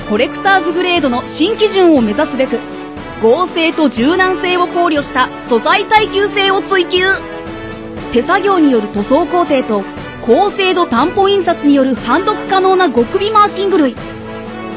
[0.08, 2.60] コレクターズグレードの新基準を目指すべく、
[3.22, 7.00] 合成と柔軟性を考慮した素材耐久性を追求。
[8.12, 9.82] 手作業による塗装工程と、
[10.24, 13.96] 高精度担保印刷による判読可能な極微マーキング類。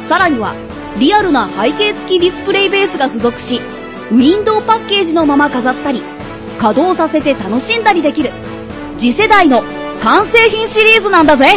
[0.08, 0.56] さらには、
[0.98, 3.62] リアルな背景付きディスプレイベースが付属し、
[4.10, 6.02] ウィンドウパッケージのまま飾ったり、
[6.60, 8.32] 稼働させて楽しんだりできる、
[8.98, 9.64] 次世代の
[10.02, 11.48] 完成品シリーズなんだぜ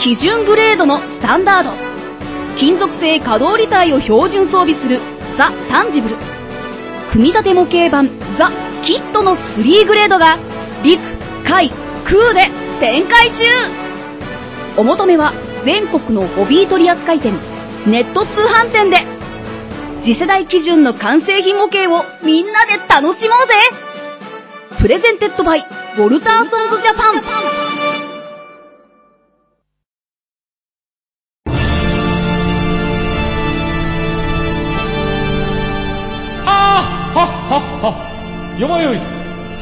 [0.00, 1.70] 基準グレードのスタンダード。
[2.56, 4.98] 金属製可動履帯を標準装備する
[5.36, 6.16] ザ・タンジブル。
[7.12, 8.50] 組み立て模型版ザ・
[8.82, 10.38] キットの3グレードが
[10.82, 11.00] 陸、
[11.44, 11.70] 海、
[12.04, 12.48] 空で
[12.80, 13.44] 展開中
[14.78, 15.32] お求めは
[15.64, 17.34] 全国のホビー取扱店、
[17.86, 19.19] ネット通販店で
[20.02, 23.54] 次世代基準の完成品模型をみんなで楽しもうぜ。
[24.78, 27.16] Presented by、ウォルターソンズジャパン。
[36.46, 38.58] ああはっはっは。
[38.58, 38.98] よまよい。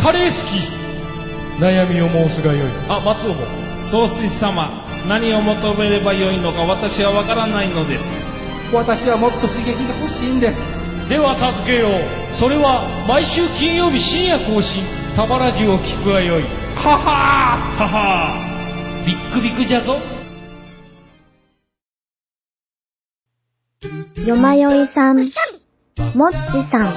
[0.00, 1.60] カレー好き。
[1.60, 2.70] 悩みを申すがよい。
[2.88, 3.68] あ松尾も。
[3.82, 8.37] 総帥様何を求めればよいのか私はわからないのです
[8.72, 10.58] 私はもっと刺激が欲しいんです。
[11.08, 11.90] では助けよう。
[12.38, 14.82] それは毎週金曜日深夜更新。
[15.12, 16.42] サバラジュを聞くがよい。
[16.42, 16.48] は
[16.96, 17.82] はー。
[17.82, 19.06] ははー。
[19.06, 19.96] ビックビックじゃぞ。
[24.26, 25.24] よまよいさん、もっ
[26.52, 26.92] ちさん、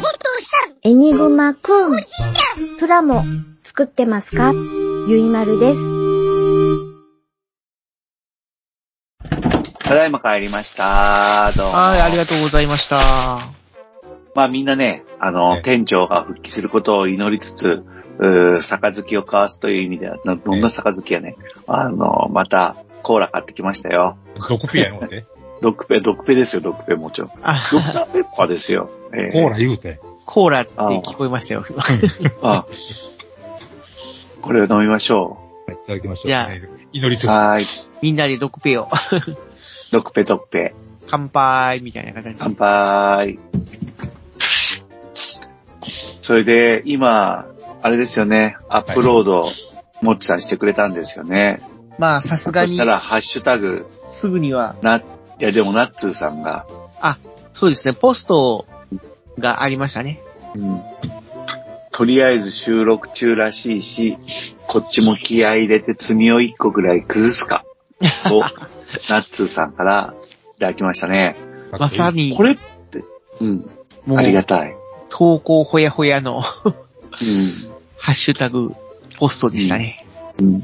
[0.84, 2.04] エニグマくん、
[2.78, 3.24] プラモ
[3.64, 4.52] 作ってますか？
[5.08, 5.91] ゆいまるです。
[9.92, 11.52] ただいま帰りました。
[11.52, 11.74] どうも。
[11.74, 12.96] はい、ありがとうございました。
[14.34, 17.84] まあみんなね、あの、ね店長が復帰することを祈りつつ、
[18.18, 21.36] うー杯を交わすという意味では、などんな杯やね、
[21.68, 24.16] あの、また、コーラ買ってきましたよ。
[24.48, 25.26] ドクピアやのって。
[25.62, 27.32] ドックペ、ドックペですよ、ドックペもちろん。
[27.44, 28.90] あ、ドクターペッパーですよ。
[29.12, 30.00] えーコーラ言うて。
[30.26, 31.66] コーラって聞こえましたよ。
[32.42, 32.66] あ、
[34.42, 36.28] これを飲みましょいただきましょう。
[36.28, 36.70] じゃあう。
[36.94, 37.28] 祈りと。
[37.28, 37.66] はーい。
[38.02, 38.88] みんなでドクペを。
[39.92, 40.74] ドックペ、ドックペ。
[41.08, 42.36] 乾杯みたいな形で。
[42.40, 43.40] 乾杯。
[46.22, 47.46] それで、今、
[47.82, 49.52] あれですよね、アップロード、
[50.02, 51.62] もっちさんしてくれたんですよね。
[51.98, 55.04] まあ、さすがにそした、ら、ハッシュタグ、すぐには、な、い
[55.40, 56.66] やでも、ナッツーさんが、
[57.54, 58.66] そうですね、ポスト
[59.38, 60.20] がありましたね。
[60.56, 60.82] うん、
[61.92, 64.18] とりあえず収録中らしいし、
[64.68, 67.66] こっちも気合い入れて積みを一個ぐらい崩すか、
[68.28, 68.44] と、
[69.10, 70.14] ナッツーさんから
[70.58, 71.36] いただきましたね。
[71.78, 73.04] まさにこ、れって、
[73.40, 73.70] うん、
[74.06, 74.76] もうあ、りがたい。
[75.10, 76.44] 投稿ほやほやのうん
[77.98, 78.74] ハッシュタグ、
[79.18, 80.06] ポストでしたね。
[80.40, 80.64] うん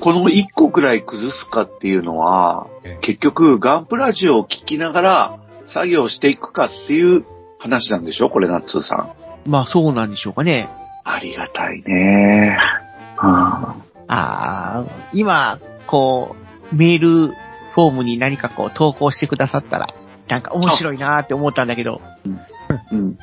[0.00, 7.26] この一個くらい崩すかっていうのはええ、結局ガンプラジオを聞きながら作業していくかっていう
[7.58, 8.30] 話なんでしょ？
[8.30, 9.12] これ、ナッツーさん。
[9.50, 10.70] まあ、そうなんでしょうかね。
[11.04, 12.58] ありがたいね。
[13.22, 13.74] うんあ
[14.08, 16.39] あ、今、こう、
[16.72, 19.88] メールフォームに何かこう投稿してくださったら、
[20.28, 22.00] なんか面白いなーって思ったんだけど、
[22.92, 23.18] うん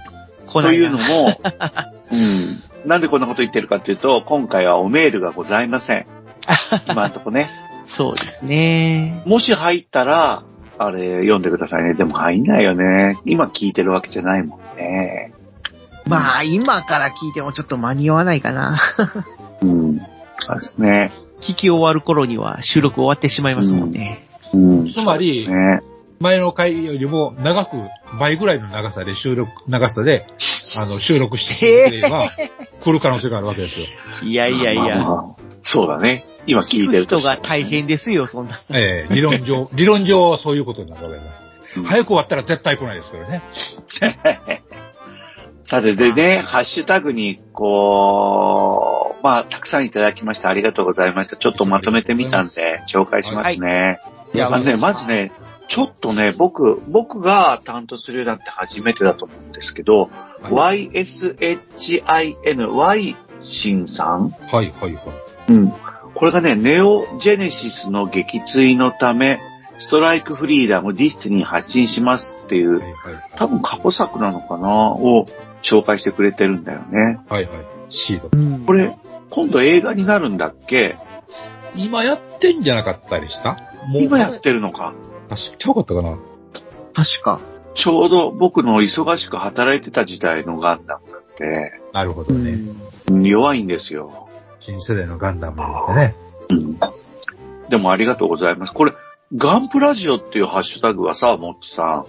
[0.45, 1.41] 来ないなというのも、
[2.11, 6.05] うん、なんでこんなこと言ってるかっていうと、今回はおメールがございません。
[6.87, 7.49] 今んとこね。
[7.85, 9.23] そうですね。
[9.25, 10.43] もし入ったら、
[10.79, 11.93] あれ、読んでくださいね。
[11.95, 13.17] でも入んないよね。
[13.25, 15.33] 今聞いてるわけじゃないもんね。
[16.05, 18.77] まあ、今から聞いてもちょっと間に合わないかな。
[19.61, 19.99] うん。
[20.39, 21.11] そうですね。
[21.39, 24.27] 聞き終わる頃には収録終わってしまいますもんね。
[24.53, 24.91] うん。
[24.91, 25.79] つまり、ね。
[26.19, 27.77] 前の回よりも長く、
[28.19, 30.27] 倍ぐらいの長さで収録、長さで、
[30.77, 32.31] あの、収録してくれれば、
[32.81, 33.87] 来る可能性があるわけですよ。
[34.23, 36.25] いやいやいや、まあまあそうだね。
[36.45, 38.61] 今聞いてると人が大変ですよ、そんな。
[38.69, 41.25] ええ理論上、 理論上そういうことになるわけです。
[41.25, 41.47] うん
[41.83, 43.43] 早く終わったら絶対来ないですからね。
[45.61, 50.49] さて、でね、ハッシュタグに、こう、まあ、たくさんいただきました。
[50.49, 51.37] ありがとうございました。
[51.37, 53.99] ちょっとまとめてみたんで、紹介しますね。
[54.33, 55.31] じゃあまあね、まずね、
[55.67, 60.09] ちょっとね、僕、僕が担当するようになって初めてだと思うんですけど、
[60.43, 61.91] YSHIN、
[62.73, 65.01] Y シンさんはい、はい、はい。
[65.49, 65.73] うん。
[66.15, 69.39] これがね、ネオジェネシスの撃墜のため、
[69.77, 72.93] ストライクフリーダムディスティに発信しますっていう、はい、はい。
[73.35, 75.27] 多分過去作なのかなを
[75.61, 77.19] 紹介してくれてるんだよね。
[77.29, 77.65] はい、はい。
[77.89, 78.29] シード。
[78.65, 78.97] これ、
[79.29, 80.97] 今度映画になるんだっけ？
[81.75, 83.57] 今やってんじゃなかったりした？
[83.87, 84.93] もう今やってるのか？
[85.29, 86.17] あ、知ってよかったかな？
[86.93, 87.39] 確か。
[87.73, 92.51] ちょうど僕の忙しく働いてた時代のガンダムだって、なるほどね。
[93.09, 94.27] うん弱いんですよ。
[94.59, 96.15] 新世代のガンダムでね。
[96.49, 96.79] うん。
[97.69, 98.73] でもありがとうございます。
[98.73, 98.93] これ、
[99.35, 102.05] ガンプラジオっていうハッシュタグはさ、もっちさ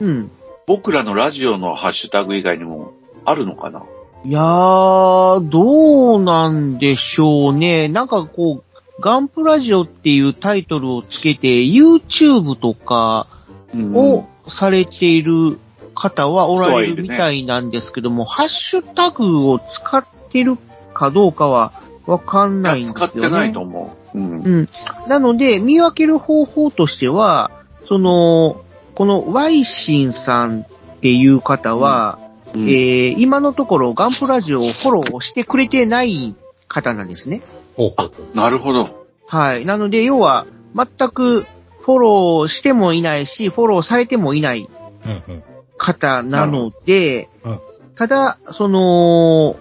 [0.00, 0.30] ん、うん。
[0.66, 2.92] 僕らのラジオのハッシュタグ以外にも
[3.24, 3.84] あるのかな？
[4.24, 7.88] いやー、どうなんでしょうね。
[7.88, 13.28] なんかこう、ガンプラジオっていうタイトルをつけて、YouTube とか
[13.74, 15.58] うんをされている
[15.94, 20.56] 方はおられるみたいなんですけども、ハッシュタグを使ってる
[20.94, 21.72] かどうかは
[22.06, 23.08] わかんないんですよね。
[23.08, 24.18] 使ってないと思う。
[24.18, 24.40] うん。
[24.40, 24.68] うん。
[25.06, 27.52] なので、見分ける方法としては、
[27.86, 28.62] その、
[28.94, 30.66] このワイシンさんっ
[31.00, 36.34] ていう方は、うんえー今のところガンプラジオをフォローしてくれてない
[36.66, 37.42] 方なんですね。
[37.76, 38.36] ほうほうほう。
[38.36, 39.06] なるほど。
[39.26, 39.64] はい。
[39.66, 44.68] なので、要は、全くフォローしてもいないし、フォローされてもいない
[45.04, 45.42] うんうん。
[45.76, 47.60] 方なので、うん
[47.98, 49.56] ただ、その、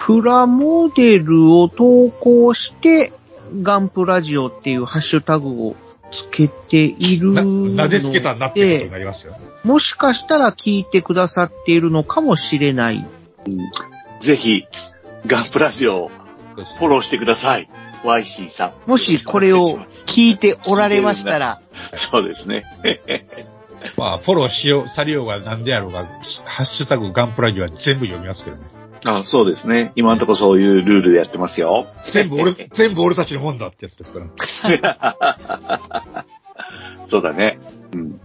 [0.00, 3.12] プラモデルを投稿して、
[3.62, 5.76] ガンプラジオっていうハッシュタグを
[6.12, 9.36] つけているな、ので、なでつけたんだってことになりますよ。
[9.64, 13.04] もしかしたら聞いてくださっているのかもしれない。
[14.20, 14.64] ぜひ、
[15.26, 16.10] ガンプラジオを
[16.78, 17.68] フォローしてください。
[18.04, 18.90] YC さん。
[18.90, 19.58] もしこれを
[20.06, 21.60] 聞いておられましたら、
[21.94, 22.64] そうですね。
[23.96, 26.06] まあ、フォローしよう、されようが何であろうが、
[26.44, 28.81] ハッシュタグガンプラジオは全部読みますけどね。
[29.04, 29.92] あそうですね。
[29.96, 31.88] 今のところそういうルールでやってますよ。
[32.02, 34.20] 全部俺、 全部俺たちの本だってやつですか
[34.80, 36.24] ら。
[37.06, 37.58] そうだね。
[37.94, 38.20] うん。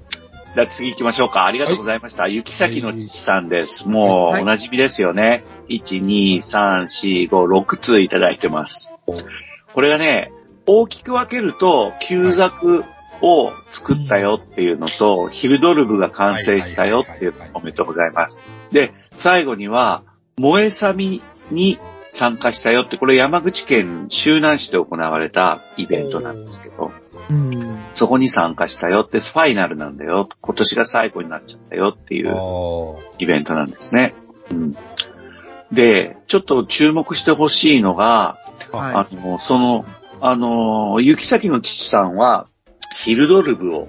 [0.55, 1.45] じゃあ次行きましょうか。
[1.45, 2.27] ありがとうございました。
[2.27, 3.87] 雪崎の父さんです。
[3.87, 5.43] もう、はいお馴染みですよね。
[5.69, 8.93] 1、2、3、4、5、6通いただいてます。
[9.73, 10.31] これがね、
[10.65, 12.83] 大きく分けると、旧作
[13.21, 18.39] を作ったよっていうのと、ヒルドルブが完成したよっていうのおめでとうございます。
[18.71, 20.03] で、最後には、
[20.39, 21.79] 萌えさみに
[22.13, 26.91] 参加したよって、これ山口県周南市で行われたイベントなんですけど、
[27.29, 30.29] うん、そこに参加したよって、ファイナルなんだよ。
[30.41, 32.35] 今年が最後になっちゃったよっていう
[33.19, 34.13] イベントなんですね。
[34.51, 34.77] うん、
[35.71, 38.37] で、ちょっと注目してほしいのが、
[38.71, 39.85] はあの、その、
[40.21, 42.47] あの、行き先の父さんは、
[42.95, 43.87] ヒルドルブを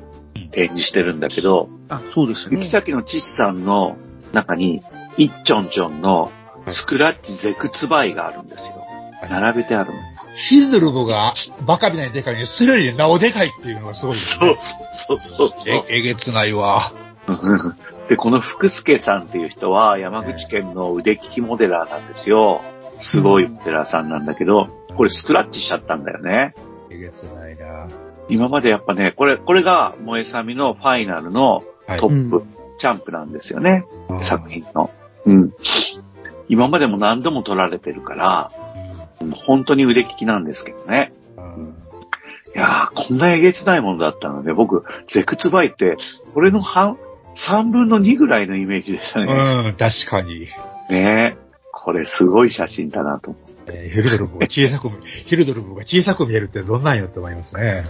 [0.53, 2.69] 展示してるんだけど、あ、そうですね行き。
[2.69, 3.97] 先の父さんの
[4.33, 4.83] 中に、
[5.17, 6.31] イッチョンチョンの
[6.71, 8.87] スクラッチゼクツバイがあるんですよ。
[9.29, 9.99] 並べてあるの。
[10.35, 11.35] ヒルドルボが
[11.67, 14.59] バカみたいにでかいのに、それよりなおでかいっていうのがすごいですね。
[14.93, 15.85] そうそうそう。
[15.89, 16.93] え、えげつないわ。
[18.09, 22.63] で、この福助さんっていう人は山口県の腕利きモデラーなんですよ。
[22.99, 26.55] すごいモデラーさんなんだけど、これスクラッチしちゃったんだよね。
[26.91, 27.89] えげつないな。
[28.29, 32.45] 今までやっぱね、これ、これが萌えさみのファイナルのはいトップ、
[32.79, 33.85] チャンプなんですよね。
[34.21, 34.91] 作品の。
[35.27, 35.53] うん。
[36.49, 41.13] 今までも何度も撮られてるから、うん本当に腕利きなんですけどね。
[41.37, 41.75] うん
[42.55, 45.97] いやー、こんなえげつないものだったので、僕、ゼクツバイって、
[46.35, 46.97] これの半、
[47.35, 49.27] 三分の二ぐらいのイメージでしたね。
[49.27, 50.49] うん、確かに。
[50.89, 51.49] ねえ。
[51.73, 53.49] これすごい写真だなと思って。
[53.67, 57.85] えーヒルドルブが小さく見、ヒルドルブが小さく見えるってどんなんよって思いますね。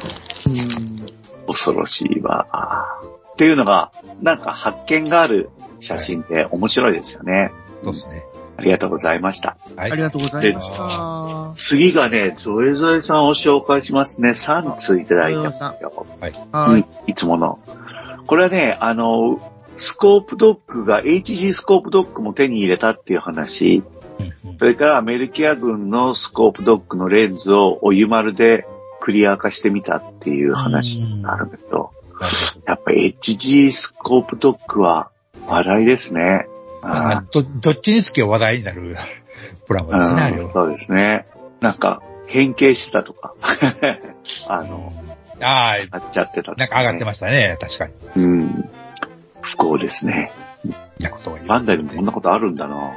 [0.46, 1.06] うん
[1.46, 3.00] 恐ろしいわ。
[3.32, 7.52] っていうのが、なんか発見がある写真で面白いですよね。
[7.84, 8.24] そうですね。
[8.58, 9.56] ありがとうございました。
[9.76, 9.92] はい。
[9.92, 11.52] ありがとうございました。
[11.56, 14.30] 次がね、ゾエゾエさんを紹介しますね。
[14.30, 16.06] 3通いただいてますよ。
[16.20, 16.32] はい。
[16.74, 17.60] うんいつもの。
[18.26, 19.40] これはね、あの、
[19.76, 23.84] スコープドッグが、HG スコープドッグも手に入れたっていう話、
[24.58, 28.66] それからメルキア軍のスコープドッグのレンズをお湯丸で
[29.00, 31.92] クリア化してみたっていう話があるんだけど、
[32.66, 35.10] やっぱ HG スコープドッグは
[35.46, 36.48] 話題ですね。
[36.82, 38.96] まあど、どっちにつけ話題になる
[39.66, 40.44] プラモですね、あれは。
[40.44, 41.26] うんそうですね。
[41.60, 43.34] なんか、変形してたとか。
[44.48, 44.92] あの、
[45.40, 47.92] ああ、上がっちゃってたとか、なんか上がってましたね、確かに。
[48.16, 48.70] うん。
[49.40, 50.32] 不幸ですね。
[51.00, 51.48] なことが言う。
[51.48, 52.90] バンダイにもこんなことあるんだなあ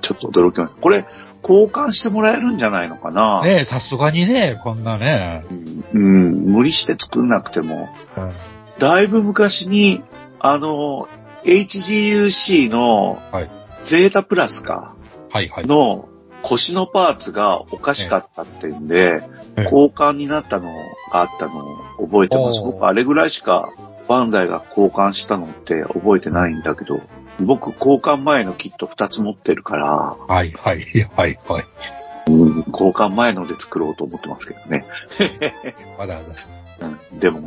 [0.00, 0.80] ちょっと驚きました。
[0.80, 1.04] これ、
[1.42, 5.42] 交換してもらえるんじゃないのかなあねえ、さすがにね、こんなね。
[5.92, 7.88] うん、無理して作んなくても。
[8.78, 10.02] だいぶ昔に、
[10.40, 11.08] あの、
[11.44, 13.50] HGUC のはい、
[13.84, 14.94] ゼータプラスか、
[15.30, 15.66] はいはい。
[15.66, 16.08] の
[16.42, 20.72] 腰のパーツがおかしかったってんで、ええ交換になったの
[21.12, 21.64] があったの
[21.98, 22.60] を覚えてます。
[22.60, 23.72] おー僕あれぐらいしか
[24.08, 27.00] バンダイが交換したのって覚えてないんだけど、
[27.40, 30.84] 僕交換前のキット2つ持ってるから、はいはい、
[31.16, 31.64] はいはい。
[32.26, 34.86] うん交換前ので作ろうと思ってますけどね。
[35.98, 36.34] まだまだ。
[37.12, 37.46] うん、でも、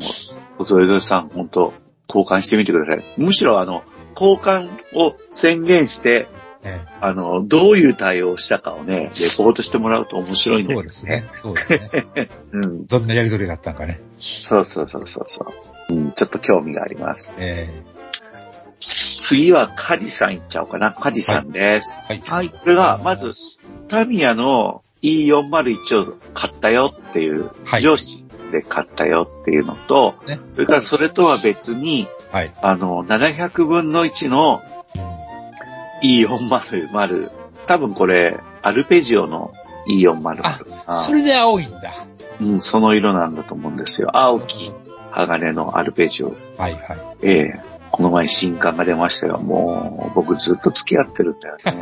[0.63, 1.73] それぞれさん、本当
[2.09, 3.03] 交換してみてください。
[3.17, 3.83] むしろあの、
[4.19, 6.27] 交換を宣言して、
[6.63, 11.29] えあの、どういう対応をしたかをね、レポートしてもらうと面白いえんそうですね。
[11.35, 12.29] そうですね。
[12.51, 12.85] うん。
[12.87, 14.01] どんなやりとりがあったんかね。
[14.19, 15.45] そうそうそうそうそ
[15.89, 15.93] う。
[15.93, 17.35] うん、ちょっと興味があります。
[17.37, 17.83] え
[18.79, 20.91] 次はカジさんいっちゃおうかな。
[20.91, 21.99] カジさんです。
[22.09, 22.21] えはい。
[22.25, 22.49] はい。
[22.49, 23.33] これが、まず、
[23.87, 32.53] タミヤの E401 を買ったよっていう、はい上司で買ったよっていうのと、ねそれからそれとは別に、はい。
[32.61, 34.61] あの、700分の1の
[36.03, 37.31] E400、
[37.65, 39.53] 多分これ、アルペジオの
[39.87, 42.05] E400 ああ、それで青いんだ。
[42.39, 44.09] うん、その色なんだと思うんですよ。
[44.13, 44.71] 青き
[45.11, 46.35] 鋼のアルペジオ。
[46.57, 47.17] はいはい。
[47.23, 49.39] ええこの前新刊が出ましたよ。
[49.39, 51.81] もう、僕ずっと付き合ってるんだよね。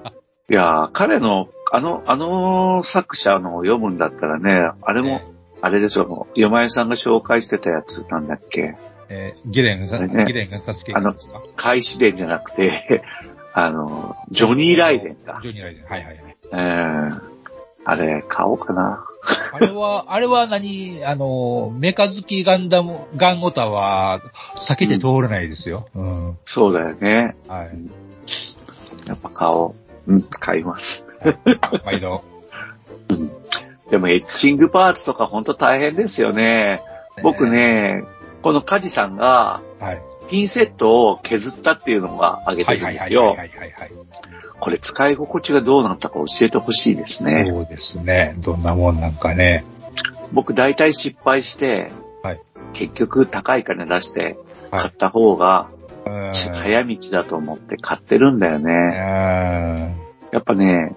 [0.50, 5.20] いやー彼の、あの、あの作者のを読むんだったらね、あれも、
[5.64, 8.76] あれですよ、もう、山井さんが紹介してたやつなんだっけ？
[9.08, 11.14] えーギレンが、ねギレンが助けあの
[11.56, 13.02] 開始伝じゃなくて、
[13.54, 15.40] あの、ジョニー・ライデンか。
[15.42, 15.84] ジョニーライデン。
[15.84, 16.36] はいはいはい。
[16.52, 17.20] えー、
[17.86, 19.06] あれ、買おうかな。
[19.52, 21.02] あれは、 あれは何？
[21.06, 24.20] あの、メカ好きガンダム、ガンゴタは、
[24.56, 25.86] 避けて通れないですよ。
[25.94, 26.38] うん。
[26.44, 27.36] そうだよね。
[27.48, 29.08] はい。
[29.08, 29.68] やっぱ買お
[30.08, 30.12] う。
[30.12, 31.06] うん、買います。
[31.86, 32.22] 毎度。
[33.90, 36.82] でも、エッチングパーツとかほんと大変ですよね。
[37.22, 38.02] 僕ね、
[38.42, 40.02] このカジさんが、はい。
[40.28, 43.36] ピンセットを削ったっていうのが挙げてはいるんですよ。
[44.58, 47.46] これ使い心地がどうなったか教えてほしいですね。
[47.50, 48.34] そうですね。
[48.38, 49.64] どんなもんなんかね。
[50.32, 52.40] 僕大体失敗して、はい
[52.72, 54.36] 結局高い金出して
[54.70, 55.68] はい買った方が
[56.06, 58.72] うん早道だと思って買ってるんだようね。
[58.72, 59.96] ん
[60.32, 60.96] やっぱね、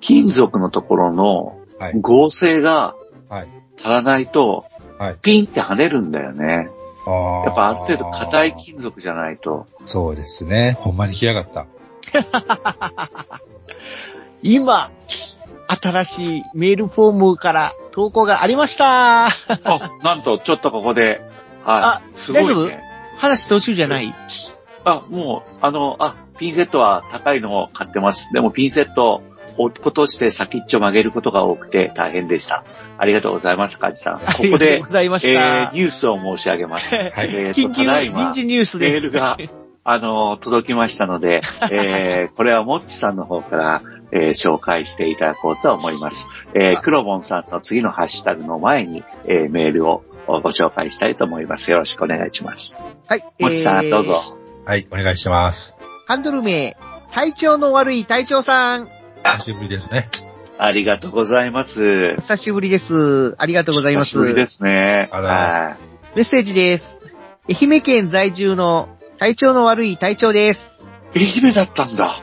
[0.00, 1.92] 金属のところのはい。
[2.00, 2.94] 合成が
[3.28, 3.48] はい。
[3.78, 4.64] 足らないと
[4.98, 5.16] はい。
[5.22, 6.68] ピンって跳ねるんだよね。
[7.06, 9.66] やっぱある程度硬い金属じゃないと。
[9.86, 10.72] そうですね。
[10.80, 11.66] ほんまに来やがった。
[14.42, 14.90] 今、
[15.68, 19.26] 新しいメールフォームから投稿がありました。
[19.26, 19.30] あ、
[20.02, 21.20] なんとちょっとここで、
[21.64, 22.18] はい。
[22.18, 22.82] すごいね。
[23.18, 24.14] 話途中じゃない？
[24.84, 28.30] あ、もう、あの、あ、ピンセットは高いのを買ってます。
[28.32, 29.22] でもピンセットを
[29.58, 32.64] 落っことして先っちょ曲げることが多くて大変でした。
[32.96, 34.14] ありがとうございます、カジさん。
[34.16, 35.40] あここでりがとうご、ざいましえた。
[35.40, 36.94] ー、ニュースを申し上げます。
[36.96, 37.10] はい。
[37.10, 38.92] えーと、緊急ただいま臨、時ニュースです。
[38.92, 39.36] メールが、
[39.84, 41.40] あの、届きましたので、
[41.70, 46.28] えー、これはもっちさんの方から、えー紹介していただこうと思います。
[46.54, 51.70] えー、クロボンさんの次のハッシュタグの前に、えー、メールをご紹介したいと思います。
[51.70, 52.78] よろしくお願いします。
[53.06, 53.22] はい。
[53.38, 54.22] もっちさん、えーどうぞ。
[54.64, 55.76] はい、お願いします。
[56.06, 56.76] ハンドル名、
[57.12, 58.97] 体調の悪い隊長さん。
[59.36, 60.08] 久しぶりですね。
[60.58, 61.84] ありがとうございます。
[62.12, 63.34] お久しぶりです。
[63.38, 64.10] ありがとうございます。
[64.10, 64.70] 久しぶりですね。
[64.70, 65.80] ありがとうございます
[66.16, 67.00] メッセージです。
[67.48, 70.84] 愛媛県在住の体調の悪い隊長です。
[71.14, 72.20] 愛媛だったんだ。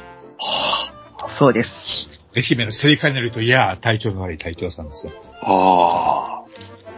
[1.28, 2.10] そうです。
[2.36, 5.14] 愛媛の正解になると、いやー、体調の悪い隊長さんですよ。
[5.44, 6.44] あ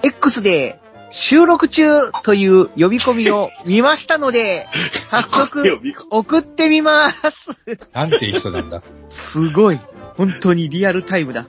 [0.03, 0.79] X で
[1.09, 1.89] 収録中
[2.23, 4.67] という呼び込みを見ましたので、
[5.09, 5.23] 早あ。
[5.23, 5.79] 速
[6.09, 7.49] 送ってみます。
[7.93, 8.81] なんていい人なんだ。
[9.09, 9.79] すごい。
[10.17, 11.47] 本当にリアルタイムだ。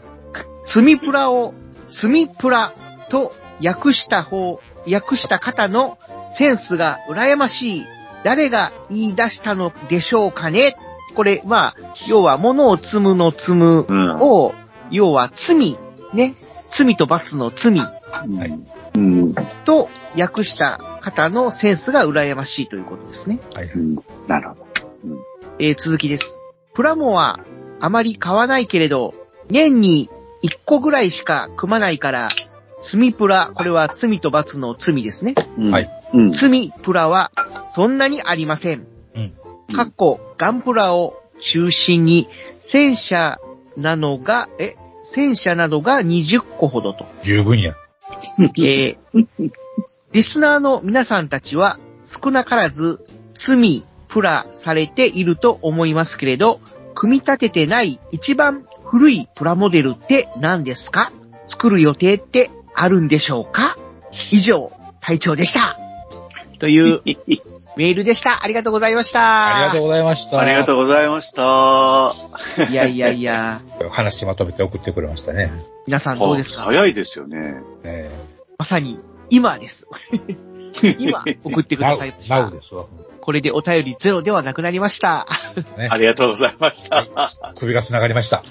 [0.65, 1.55] スミプラを
[1.89, 2.75] スミプラ
[3.09, 4.61] と訳した方、
[4.91, 7.87] 訳した方のセンスが羨ましい。
[8.25, 10.77] 誰が言い出したのでしょうかね
[11.15, 11.75] これ、まあ、
[12.07, 14.21] 要は物を積むの積むうん。
[14.21, 14.55] を、
[14.91, 15.79] 要は罪、
[16.13, 16.35] ね。
[16.69, 17.89] 罪と罰の罪は
[18.47, 18.61] い。
[18.97, 19.35] うん。
[19.65, 19.89] と
[20.19, 23.39] 訳した方のセンスが羨ましいということですね。
[23.55, 23.67] はい。
[23.67, 23.99] うん。
[24.27, 24.67] なるほど。
[25.59, 26.41] えー続きです。
[26.75, 27.41] プラモは
[27.81, 29.15] あまり買わないけれど、
[29.49, 30.11] 年に
[30.43, 32.29] 1個ぐらいしか組まないから、
[32.81, 35.35] 罪プラ、これは罪と罰の罪ですね。
[35.57, 35.91] うんはい。
[36.15, 36.31] うん。
[36.31, 37.33] 罪プラは
[37.75, 38.87] そんなにありません。
[39.15, 39.75] うん。
[39.75, 42.29] かっこ、ガンプラを中心に、
[42.61, 43.39] 戦車
[43.77, 47.07] なのが、え、戦車などが20個ほどと。
[47.23, 47.75] 十分や。
[48.59, 49.51] えー
[50.13, 53.05] リスナーの皆さんたちは少なからず
[53.35, 56.61] 罪プラされていると思いますけれど、
[57.01, 61.13] 組み立ててない一番古いプラモデルって何ですか？
[61.47, 63.77] 作る予定ってあるんでしょうか？
[64.33, 65.79] 以上、隊長でした。
[66.59, 67.01] という
[67.77, 68.43] メールでした。
[68.43, 69.55] ありがとうございました。
[69.55, 70.41] ありがとうございました。
[70.41, 72.15] ありがとうございました。
[72.69, 73.89] いやいやいや、う。
[73.91, 75.53] 話まとめて送ってくれましたね。
[75.87, 76.63] 皆さんどうですか？
[76.63, 77.63] 早いですよね。
[77.85, 78.11] え
[78.59, 78.99] まさに
[79.31, 79.87] 今です。
[80.99, 82.41] 今送ってー、くださいました。
[82.41, 82.87] ナウですわ。
[83.29, 85.27] これでお便りゼロではなくなりました。
[85.77, 85.99] ねあ。
[85.99, 87.07] りがとうございました。
[87.59, 88.43] 首が繋がりました。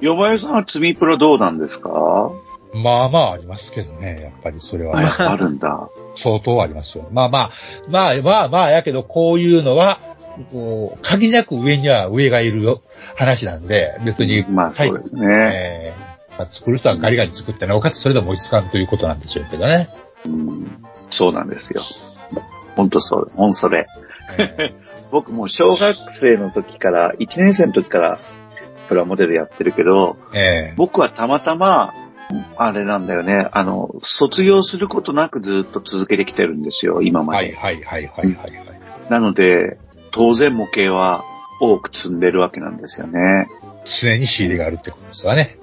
[0.00, 1.88] よまよさんは積みプロどうなんですか？
[2.74, 5.00] まあまあありますけどね、やっぱりそれは。
[5.00, 5.88] やっぱあるんだ。
[6.16, 7.08] 相当ありますよ。
[7.12, 7.50] まあまあ、
[7.88, 10.00] まあまあまあ、やけど、こういうのは、
[10.50, 12.82] こう、限りなく上には上がいるよ
[13.14, 15.24] 話なんで、別に、まあそうですね。
[15.24, 19.88] えーまあ、作る人はガリガリ作ってなおかつそれでも追いつかんということなんでしょうけどね。
[20.24, 21.82] うんそうなんですよ。
[22.76, 23.86] ほんとそう、ほんそれ。
[24.38, 24.74] え
[25.10, 28.18] 僕もう小学生の時から、1年生の時から
[28.88, 31.92] プラモデルやってるけど、ーえー僕はたまたま、
[32.56, 37.38] あれなんだよね、あの、卒業することなくずっと続けてきてるんですよ、今まで。
[37.38, 38.80] はいはいはいはいはいはい。
[39.08, 39.78] なので、
[40.10, 41.24] 当然模型は
[41.60, 43.48] 多く積んでるわけなんですよね。
[43.84, 45.56] 常に仕入れがあるってことですわね。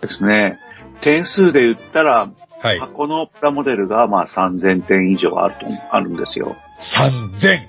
[0.00, 0.58] ですね。
[1.00, 2.30] 点数で言ったら、
[2.60, 2.78] はい。
[2.78, 6.56] 箱のプラモデルがまあ3000点以上あると、あるんですよ。
[6.78, 7.68] 3000!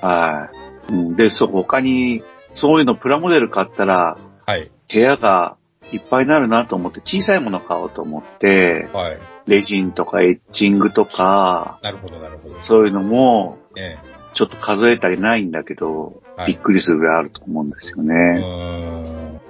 [0.00, 0.50] は
[0.88, 0.92] い。
[0.92, 2.22] うんで、そう、他に、
[2.54, 4.70] そういうのプラモデル買ったら、はい。
[4.92, 5.56] 部屋が
[5.92, 9.18] いっぱいになるなと思って小さいもの買おうと思って、はい。
[9.46, 12.56] レジンとかエッチングとか、なるほど、なるほど。
[12.60, 13.98] そういうのもえ
[14.32, 18.00] ちょっと数えたりないんだけど、はいびっくりするぐらいあると思うんですよえ。
[18.00, 19.40] うね。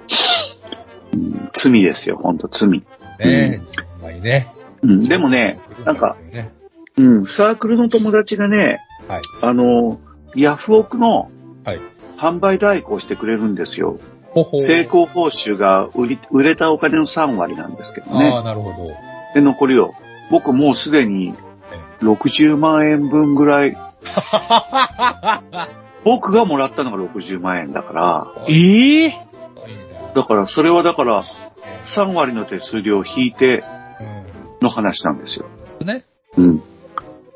[1.13, 2.69] うん罪ですよ、ほんと罪。
[2.69, 2.83] ね
[3.19, 3.61] え、
[4.01, 4.53] まあいいね。
[4.83, 6.51] うん、でもね、なんか、ね、
[6.97, 9.21] うん、サークルの友達がね、はい。
[9.41, 9.99] あの、
[10.35, 11.29] ヤフオクの
[11.63, 11.79] はい
[12.21, 13.99] 販売代行してくれるんですよ。
[14.29, 18.31] ほほ成功報酬が売り売れたお金の3割なんですけどあね。
[18.31, 18.91] あ、なるほど。
[19.33, 19.95] で、残りを。
[20.29, 21.33] 僕もうすでに
[22.01, 23.75] 60万円分ぐらい、
[26.05, 29.27] 僕がもらったのが60万円だから、ええいいね
[30.13, 31.23] だからそれはだから
[31.83, 33.63] 3割の手数料を引いて
[34.61, 35.45] の話なんですよ。
[35.79, 35.87] うん。
[35.87, 36.05] ね。
[36.37, 36.63] うん。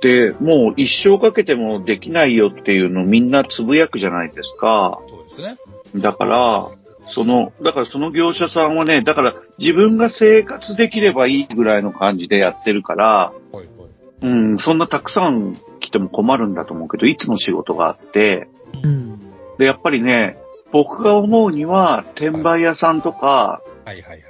[0.02, 5.00] で、もう一生かけてもできないよっていうのをみんなつぶやくじゃないですか。
[5.08, 5.58] そうですね。
[6.02, 6.70] だから、
[7.08, 13.88] その、だからその業者さんはね、だから自分が生活できればいいぐらいの感じでやってるから、ほいほい。
[14.22, 18.48] うん、そんなたくさん来ても困るんだと思うけど、いつも仕事があって、
[18.84, 19.20] うん。
[19.58, 20.38] で、やっぱりね、
[20.72, 24.22] 僕が思うには、転売屋さんとか、はいはいはい。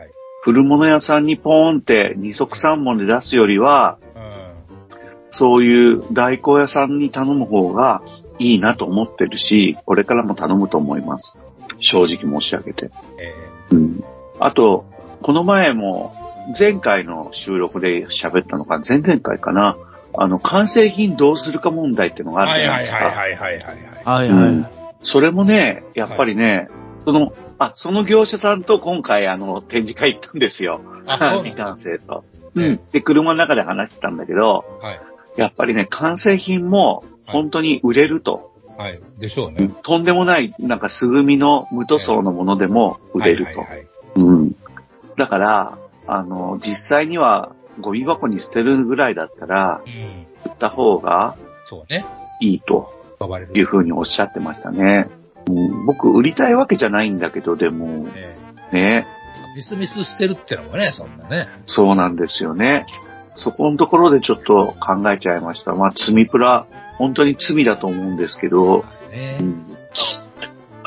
[0.45, 4.93] 古物屋さんにポーンって二足三本で出すよりは、うん。
[5.31, 8.03] そういう代行屋さんに頼む方が
[8.37, 11.39] いいなと思ってるし、これからも頼むと思います。
[11.79, 12.91] 正直申し上げて。
[13.19, 13.33] え
[13.71, 14.03] うん。
[14.39, 14.85] あと、
[15.23, 16.13] この前も、
[16.57, 19.77] 前回の収録で喋ったのか、前々回かな。
[20.13, 23.19] あの、完成品どうするか問題っていうのえがあるはいはいじゃないですか。
[23.19, 23.75] はいはいはいはい。
[24.05, 24.49] はいはい。
[24.49, 24.65] うん
[25.01, 26.67] それもね、やっぱりね、
[27.05, 30.81] その、あ、その業者さんと今回あの、展示会行ったんですよ。
[31.07, 32.23] 未完成と。
[32.57, 32.79] ええうん。
[32.91, 35.01] で、車の中で話してたんだけど、はい。
[35.35, 38.53] やっぱりね、完成品も本当に売れると。
[38.77, 38.99] はい。
[39.17, 39.71] でしょうね。
[39.83, 43.61] とんでもない、なんか素組みの無塗装のものでも売れると。
[43.61, 44.55] はいうん。
[45.17, 45.77] だから、
[46.07, 50.25] あの、実際にはゴミ箱に捨てるぐらいだったら、うん。
[50.45, 51.35] 売った方が
[51.65, 52.05] そうね。
[52.39, 53.51] いいと呼ばれる。
[53.53, 55.09] いうふうにおっしゃってましたね。
[55.49, 58.35] うん、僕、売りたいわけじゃないんだけど、でも、え
[58.71, 59.05] ね、
[59.51, 61.47] えミスミスしてるってのもね、そんなね。
[61.65, 62.85] そうなんですよね。
[63.35, 65.73] そこのところでちょっと考えちゃいました。
[65.75, 66.67] まあ、罪プラ、
[66.97, 69.65] 本当に罪だと思うんですけど、ねうん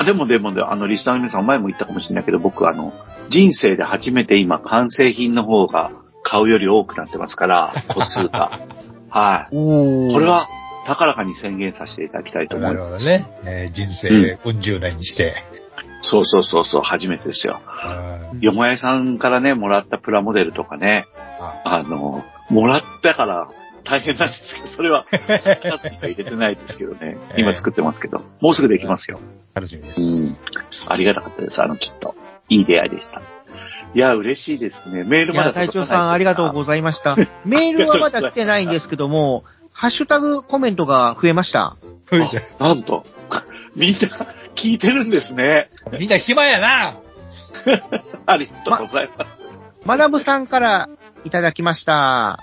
[0.01, 2.93] あでもでもで、あの、リスナーの皆さん前も言ったかもしれないけど、僕あの、
[3.29, 5.91] 人生で初めて今、完成品の方が
[6.23, 8.61] 買うより多くなってますから、個数が。
[9.11, 9.53] はい。
[9.53, 10.47] これは、
[10.85, 13.09] 高らかに宣言させていただきたいと思ないるます。
[13.09, 13.39] ほどね。
[13.45, 15.43] えー人生、うん十年にして。
[16.03, 17.61] そうそうそうそう、初めてですよ。
[18.33, 21.07] うんよもやさんからね、もらったプラモデルとかね、
[21.39, 23.49] ああの、もらったから
[23.83, 25.05] 大変なんですけど、それは、
[26.01, 27.17] 入れてないですけどね。
[27.37, 29.19] 今作ってますけど、もうすぐできますよ。
[29.53, 30.01] 楽しみです。
[30.01, 30.37] うん。
[30.87, 31.61] ありがたかったです。
[31.63, 32.15] あの、ちょっと、
[32.49, 33.21] いい出会いでした。
[33.95, 35.03] いや、嬉しいですね。
[35.03, 37.15] メールいや、まだ隊長さんありがとうございました。
[37.45, 39.43] メールはまだ来てないんですけども、
[39.79, 41.77] ハッシュタグコメントが増えました。
[42.09, 42.21] ほい
[42.59, 43.03] あなんと、
[43.77, 43.97] みんな
[44.55, 45.69] 聞いてるんですね。
[45.97, 46.95] みんな暇やな
[48.25, 49.41] ありがとうございます。
[49.85, 50.89] マダムさんから
[51.23, 52.39] いただきました。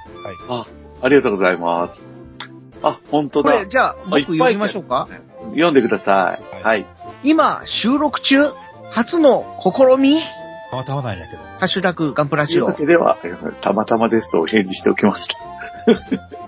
[0.49, 0.67] あ、
[1.03, 2.11] ありがとうございます。
[2.83, 3.67] あ、本当だこれ、。
[3.67, 5.07] じゃあ、僕読みましょうか？
[5.51, 6.63] 読んでください。
[6.65, 6.85] ははいい。
[7.23, 8.49] 今、収録中、
[8.91, 10.21] 初の試み？
[10.71, 11.43] たまたまなんやけど。
[11.43, 12.73] ハッシュタグガンプラというわ。
[12.73, 13.19] けでは、
[13.61, 16.46] たまたまですとお返事しておきました。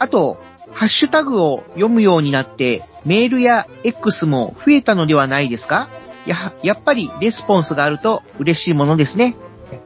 [0.00, 0.38] あと、
[0.72, 5.88] ハッシュタグを読むようになって、メールや X も増えたのではないですか？
[6.26, 9.36] やは、やっぱりレスポンスがあると嬉しいものですね。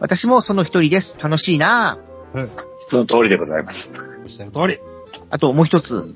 [0.01, 1.17] 私もその一人です。
[1.23, 2.49] 楽しいなぁ
[2.87, 3.95] その通りでございます。
[4.25, 4.79] おっしゃる通り。
[5.31, 6.15] あともう一つ。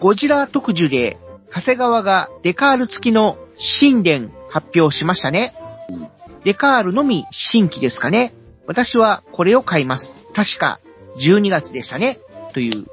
[0.00, 1.18] ゴジラ特需で、
[1.54, 3.38] 長谷川がデカール付きの
[3.80, 5.54] 神殿発表しましたね。
[5.90, 6.08] うん
[6.44, 8.32] デカールのみ新規ですかね。
[8.68, 10.24] 私はこれを買います。
[10.32, 10.78] 確か
[11.18, 12.20] 12月でしたね。
[12.52, 12.86] という、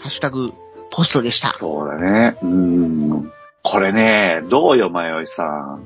[0.00, 0.52] ハッシュタグ
[0.90, 1.52] ポストでした。
[1.52, 2.36] そうだね。
[2.42, 3.32] うん。
[3.62, 5.82] これね、どうよ、まよいさん。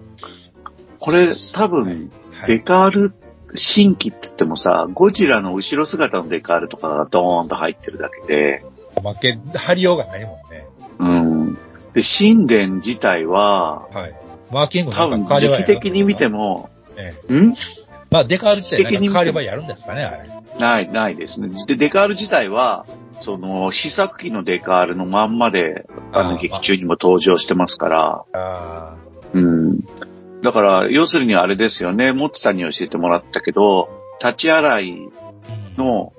[1.00, 2.10] これ、多分、
[2.46, 3.14] デカール
[3.54, 8.64] 新規って言ってもさ、ゴジラの後ろ姿のデカールとかがドーンと入ってるだけで、
[8.96, 10.66] おまけ、貼りようがないもんね。
[10.98, 11.54] うん。
[11.92, 14.14] で、神殿自体は、はい。
[14.50, 17.54] マーキング多分時期的に見ても、ええん？
[18.10, 20.30] まあ、デカール自体なんか変わればやるんですかね、あれ。
[20.60, 21.48] ない、ないですね。
[21.66, 22.86] で、デカール自体は、
[23.20, 28.96] その、試作機のデカールのまんまで、あの、劇中にも登場してますから、あ
[29.32, 29.80] うん。
[30.42, 33.88] だから、要するにあれですよね、モッツさんに教えてもらったけど、
[34.20, 35.08] 立ち洗い
[35.76, 35.80] あ。
[35.80, 36.12] の、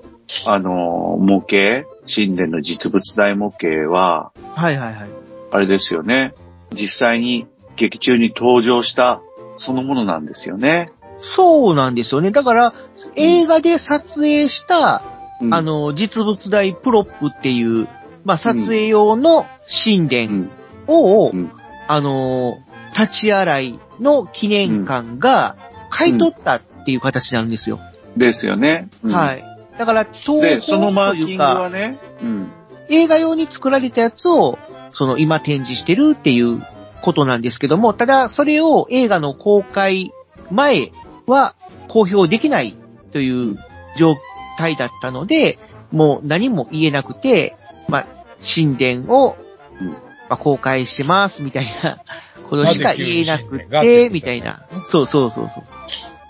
[0.46, 5.10] あの、模型、神殿の実物大模型は、はいはいはい。
[5.52, 6.34] あれですよね、
[6.74, 9.22] 実際に劇中に登場した
[9.58, 10.88] そのものなんですよね。
[11.20, 12.32] そうなんですよね。
[12.32, 12.74] だから、
[13.16, 15.04] 映画で撮影した、
[15.42, 17.88] うんあ、の、実物大プロップっていう、
[18.24, 20.52] まあ、撮影用の神う殿ん。
[20.88, 21.52] を、うん
[21.88, 22.58] あの、
[22.98, 25.56] 立ち洗いの記念館が
[25.90, 27.80] 買い取ったっていう形なんですよ。
[28.18, 28.90] ですよね。
[29.04, 29.44] うんはい。
[29.78, 32.52] だから、東で、そのマーキングはね、うん。
[32.90, 34.58] 映画用に作られたやつを、
[34.94, 36.66] その今展示してるっていう
[37.02, 40.12] ことなんですけども、ただそれを映画の公開
[40.50, 40.92] 前
[41.28, 41.56] は
[41.88, 42.76] 公表できない
[43.12, 43.60] という
[43.98, 44.16] 状
[44.58, 45.58] 態だったので、
[45.92, 47.56] もう何も言えなくて、
[47.88, 48.08] まあ、
[48.40, 49.38] 神殿を、
[49.80, 49.96] うんま
[50.30, 52.00] あ、公開してますみたいな
[52.50, 54.66] ことしか言えなくて、みたいな。
[54.84, 55.64] そうそうそうそう。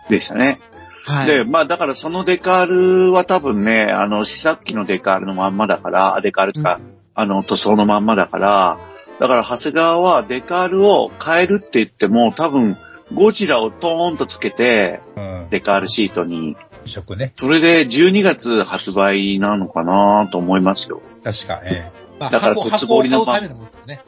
[0.10, 0.60] でしたね。
[1.06, 1.28] はい。
[1.28, 6.80] で、まあだからそのデカールは多分ね、あの、試作機のデカールのまんまだから、あデカールとか、
[7.14, 8.78] あの、塗装のまんまだから、
[9.20, 12.78] だから長谷川はデカールを変えるって言っても、多分、
[13.14, 15.48] ゴジラをトーンとつけて、うん。
[15.52, 16.58] デカールシートに、
[16.90, 17.34] 食ね。
[17.36, 21.02] それで12月発売なのかなと思いますよ。
[21.24, 22.06] 確か、ええ。
[22.20, 24.02] まあ、だから箱鉄棒りの箱を買うためのものですね。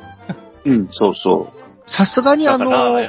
[0.65, 1.53] うん、そうそ
[1.85, 2.37] さすがう。
[2.37, 3.01] にあの、う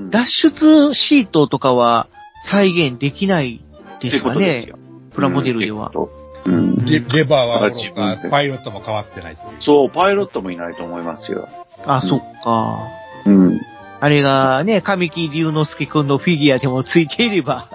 [0.00, 2.08] ん脱出シートとかは
[2.42, 3.64] 再現できない
[4.00, 4.68] ですかねことです。
[4.68, 4.76] よ。
[5.12, 5.92] プラモデルでは。
[5.94, 6.54] うん。
[6.54, 9.56] うんレレバーはパイロットも変わってないっていう。
[9.60, 11.48] そう、パイロットもいないと思いますよ。
[11.86, 12.80] あ、うんそっか。
[13.24, 13.60] うん。
[14.00, 17.70] あれがね、神木隆之介くんのフィギュアでもついていれば。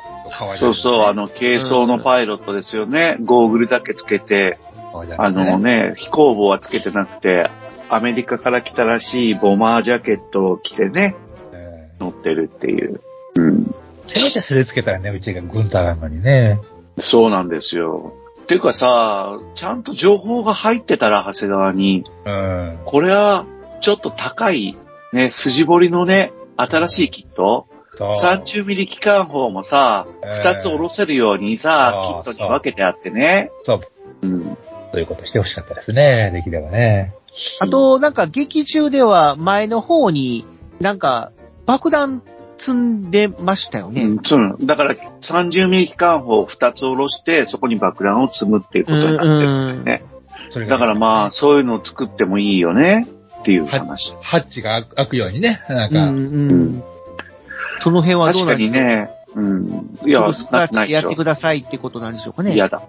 [0.59, 3.17] そうそう、あの、軽装のパイロットですよね。
[3.23, 4.59] ゴーグルだけつけて、
[5.17, 7.49] あのね、飛行帽はつけてなくて、
[7.89, 11.15] アメリカから来たらしいボマージャケットを着てね、
[11.53, 13.01] ええ乗ってるっていう。
[13.35, 13.75] うん。
[14.07, 16.59] せめてそれつけたらね、うちが軍隊なのにね。
[16.99, 18.13] そうなんですよ。
[18.49, 22.79] ていうかさ、ちゃんと情報が入ってたら、長谷川に、うん。
[22.83, 23.45] これは、
[23.79, 24.75] ちょっと高い、
[25.13, 27.67] ね、筋彫りのね、新しいキット。
[27.97, 33.51] 30ミリ機関砲もさ、ええ2つ下ろせるようにさ、キットに分けてあってね。
[33.63, 33.81] そう。
[34.21, 34.57] うん。
[34.91, 36.31] そういうことしてほしかったですね。
[36.33, 37.13] できればね。
[37.59, 40.45] あと、なんか劇中では前の方に
[40.79, 41.31] なんか
[41.65, 42.23] 爆弾
[42.57, 44.03] 積んでましたよね。
[44.03, 49.49] うん、そうなのだから、30ミリ機関砲を2つ下ろして、そこに爆弾を積むっていうことになってる。
[49.49, 50.03] うんね
[50.51, 53.05] それがだからまあ、そういうのを作ってもいいよね、
[53.39, 54.15] っていう話。
[54.21, 55.61] ハッチが開くようにね。
[55.69, 56.83] なんか、うんうん。
[57.81, 59.99] その辺はどう確かなんにね、うん。
[60.05, 62.53] いや、スクラッチでやってくだださいってことなんでしょうかね？
[62.53, 62.81] 嫌だ。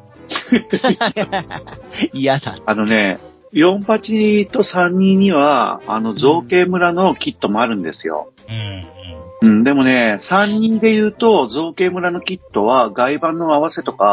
[2.13, 2.55] 嫌だ。
[2.65, 3.19] あのね、
[3.53, 8.33] 48と32には、あの、造形村のキットもあるんですよ。
[8.49, 9.57] うん、うん。
[9.57, 14.05] うん、でもね、32で言うと、造形村のキットは外板の合わせとか、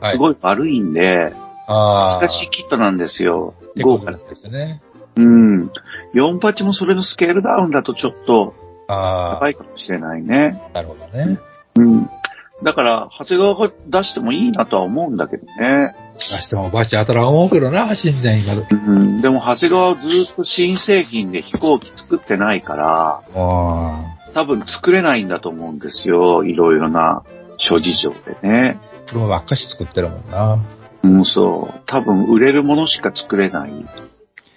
[0.00, 1.32] はいすごい悪いんで、
[1.66, 2.18] ああ。
[2.18, 3.54] 難しいキットなんですよ。
[3.80, 4.82] 豪華なんですね。
[5.16, 5.70] うん。
[6.14, 8.54] 48もそれのスケールダウンだとちょっと
[8.88, 10.62] あ高いかもしれないね。
[10.72, 11.38] あ、なるほどね。
[11.76, 12.10] うん。
[12.62, 15.94] だから、長谷川が出してもいいなとは思うんだけどね。
[16.18, 18.54] 出してもバチ当たらん思うけどな、新年今。
[18.54, 19.20] うん。
[19.20, 24.00] でも、長谷川はずっと新製品で飛行機作ってないから、あ
[24.34, 26.44] 多分作れないんだと思うんですよ。
[26.44, 27.22] いろいろな
[27.56, 28.80] 諸事情でね。
[28.80, 29.10] あ。
[29.10, 30.58] 車ばっかし作ってるもんな。
[31.02, 31.80] うん、そう。
[31.86, 33.70] 多分売れるものしか作れない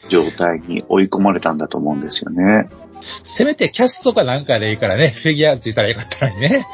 [0.08, 2.70] 状態に追い込まれたんだと思うんですよね。
[3.02, 6.68] せめてキャストかなんかでいいからね、フィギュアついたらよかったのにね。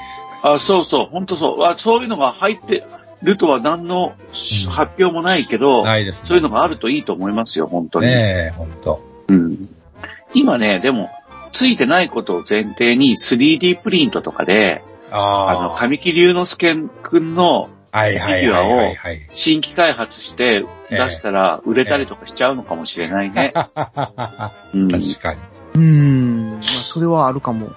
[0.44, 1.64] あ、そうそう、本当そう。
[1.64, 2.86] あそういうのが入って
[3.22, 6.26] るとは何のうん発表もないけど、ないですね。
[6.26, 8.08] そういうのがあるといいと思いますよ、本当に。
[8.08, 9.02] ねえ、ほんと。
[9.30, 9.70] うん。
[10.34, 11.10] 今ね、でも、
[11.52, 19.30] ついてないことを前提に 3D プリントとかで、ああの、神木隆之介くんのはいはいはいはいはい。
[19.34, 23.54] 新規開発して出したら売れたりとかしちゃうのかもしれないね。
[24.74, 25.40] うん、確かに。
[25.76, 26.52] うーん。
[26.52, 27.72] まあ、それはあるかも。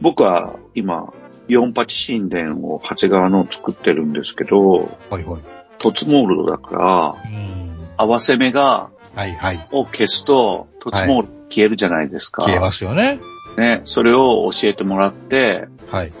[0.00, 1.12] 僕は今、
[1.48, 5.42] 48神殿を長谷川の作ってるんですけど、はいはい。
[5.78, 7.88] 凸モールドだから、うん。
[7.96, 9.68] 合わせ目が、はいはい。
[9.72, 12.44] を消すと、凸モールド消えるじゃないですか。
[12.44, 13.20] 消えますよね。
[13.58, 16.10] ね、それを教えてもらって、はい。
[16.10, 16.14] ね、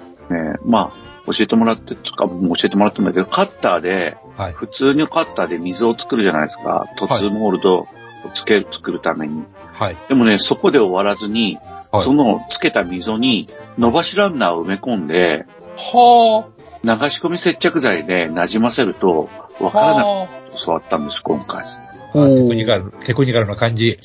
[0.64, 4.52] まあ、教えてもらって、つか、もう教えてもらったんだけど、カッターで、はい。
[4.52, 6.86] 普通にカッターで水を作るじゃないですか。
[6.96, 7.88] 凸モールドを
[8.34, 9.44] つける、作るために。
[9.72, 9.96] はい。
[10.08, 15.44] でもね、そこで終わらずに、はいそのつけた溝に伸ばしランナーを埋め込んで、
[15.76, 16.46] は
[16.84, 19.28] 流し込み接着剤で馴染ませると、
[19.60, 19.64] あ。
[19.64, 21.64] わからなはく教わったんです、今回。
[21.64, 21.66] あ
[22.12, 23.98] テクニカル、テクニカルな感じ。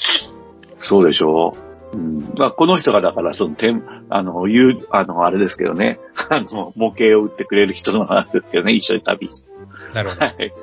[0.79, 1.55] そうでしょ
[1.95, 2.33] うん。
[2.37, 5.99] まあ、この人がだから、その、点、あの、言う、あの、あれですけどね。
[6.29, 9.51] あの、模型を売ってくれる人なんですけどね、一緒に旅して。
[9.93, 10.25] なるほど。
[10.25, 10.37] はい。
[10.37, 10.53] で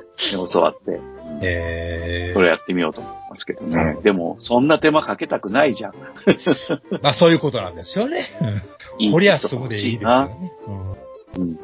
[0.51, 1.01] 教わって。
[1.41, 3.97] えそれやってみようと思いますけどね。
[4.03, 5.93] でも、そんな手間かけたくないじゃん。
[5.93, 8.29] ー、 まあそういうことなんですよね。
[8.99, 10.27] いいこりゃキットが欲すぐでいいですよ。
[10.27, 10.51] ね。
[11.37, 11.59] うん。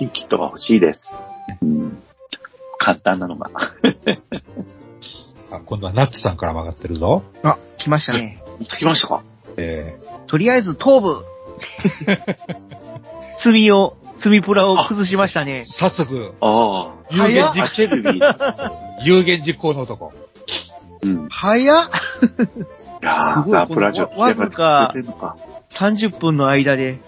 [0.00, 1.16] いいキットが欲しいです。
[1.60, 1.98] うん。
[2.78, 3.50] 簡単なのが。
[5.50, 7.22] あ今度はナッツさんから曲がってるぞ。
[7.42, 8.45] あ、来ましたね。
[8.64, 9.22] 来ましたか？
[9.56, 9.96] え
[10.26, 11.24] とりあえず頭部。
[13.38, 15.70] 罪を、罪プラを崩しましたねー、。
[15.70, 16.92] 早速、ああ。
[17.10, 18.72] 有言あ、実チェルビー。
[19.04, 20.12] 有言実行の男。
[21.02, 21.28] うん。
[21.28, 25.36] 早っいやー、すごいガープラジオこのわずか作ってるのか。
[25.70, 26.98] !30 分の間で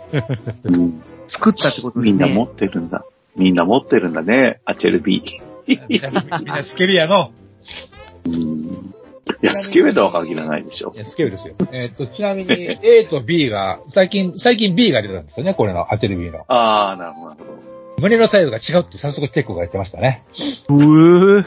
[0.65, 1.03] うん。
[1.27, 2.25] 作ったってことですね。
[2.25, 3.05] みんな持ってるんだ。
[3.37, 5.81] みんな持ってるんだね、アチェルビー。
[5.89, 7.33] みんなみんなスケベやの。
[8.27, 8.68] うん。
[9.43, 10.99] いや、スケベとは限らないでしょい。
[10.99, 11.55] やスケベですよ。
[11.73, 16.45] えっと、ちなみに A と B が、最近、最近 B が出たんですよね、これの、アテレビの。
[16.49, 17.79] ああ、なるほど、なるほど。
[18.01, 20.25] 胸のサイズが違うって早速テックが言ってましたね。
[20.69, 21.45] うー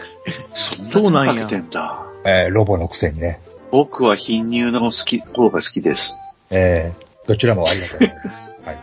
[0.54, 2.06] そそうなんやんだ。
[2.26, 3.40] えー、ロボのくせにね。
[3.72, 6.20] 僕は貧乳の好き、方が好きです。
[6.50, 8.56] えー、どちらもありがとうございます。
[8.66, 8.78] はい。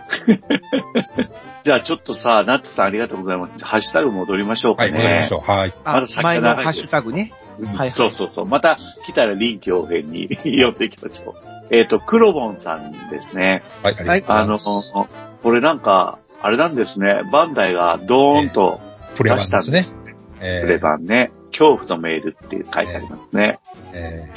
[1.63, 3.63] じゃあちょっとさ、ナッツさんありがとうございます。
[3.63, 4.99] ハッシュタグ戻りましょうかはい、ね。
[4.99, 5.41] 戻りましょう。
[5.51, 5.75] はい。
[5.85, 7.33] あまだ、先前のハッシュタグね。
[7.67, 8.47] はいそうそうそう。
[8.47, 11.35] また来たら臨機応変に 寄っていきましょう。
[11.71, 13.63] えっ、と、クロボンさんですね。
[13.83, 15.09] はい、ありがとうあのございます。、
[15.43, 17.23] これなんか、あれなんですね。
[17.31, 18.81] バンダイがドーンと
[19.17, 20.19] プレ出バンですねしたんです。。
[20.41, 21.33] えープレ版ね。
[21.51, 23.59] 恐怖のメールって書いてありますね。
[23.93, 24.31] え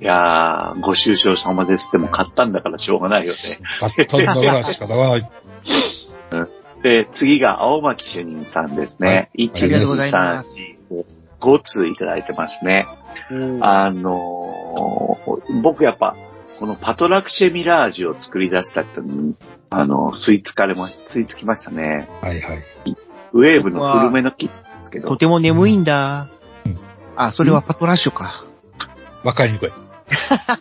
[0.00, 1.90] いやー、ご愁傷様です。
[1.92, 3.38] でも買ったんだからしょうがないよね。
[3.80, 5.30] ー、買ったんだから仕方がない。
[6.82, 9.30] で、次が青巻主任さんですね。
[9.36, 10.38] 1、ありがとうござ2、いま3、
[10.90, 11.04] 4、5
[11.38, 12.86] 通いただいてますね。
[13.60, 16.16] あのー僕やっぱ、
[16.58, 19.34] このパトラクシェミラージュを作り出した人に、
[19.70, 22.08] あの、吸い付かれまし、吸い付きましたね。
[22.20, 22.64] はいはい。
[23.32, 25.08] ウェーブの古めの木ですけど。
[25.08, 26.28] とても眠いんだ
[26.66, 26.78] うん。
[27.16, 28.44] あ、それはパトラッシュか。
[29.22, 29.72] わかりにくい。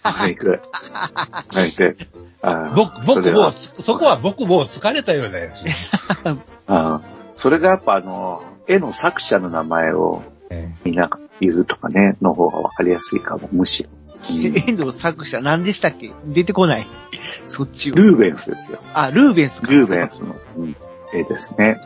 [0.03, 0.61] はい、行く。
[0.91, 1.97] はい、行く。
[2.41, 5.51] あー僕、それは僕もう、そこは僕もう疲れたようだよ。
[7.35, 13.89] それがやっぱあの、絵の作者の名前をえみんなが言うとかね、の方がわかりやすいかも、むしろ。
[14.29, 16.11] う ん遠藤作者何でしたっけ？
[16.25, 16.87] 出てこない。
[17.45, 17.95] そっちを。
[17.95, 18.79] ルーベンスですよ。
[18.93, 19.67] あ、ルーベンスか。
[19.71, 20.75] ルーベンスの、うん
[21.13, 21.79] 絵ですね。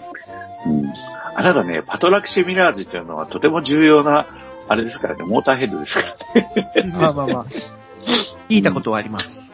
[0.66, 0.94] うん。
[1.36, 4.26] あなたね、パトラクシェミラージュというのはとても重要な、
[4.68, 6.92] あれですからね、モーターヘッドですからね。
[7.00, 7.46] まあまあまあ。
[8.50, 9.54] 聞いたことはあります。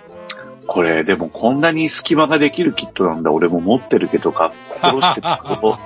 [0.68, 5.78] これ、でもこんなに隙間ができるキットなんだ、俺も持ってるけどか、心して作ろ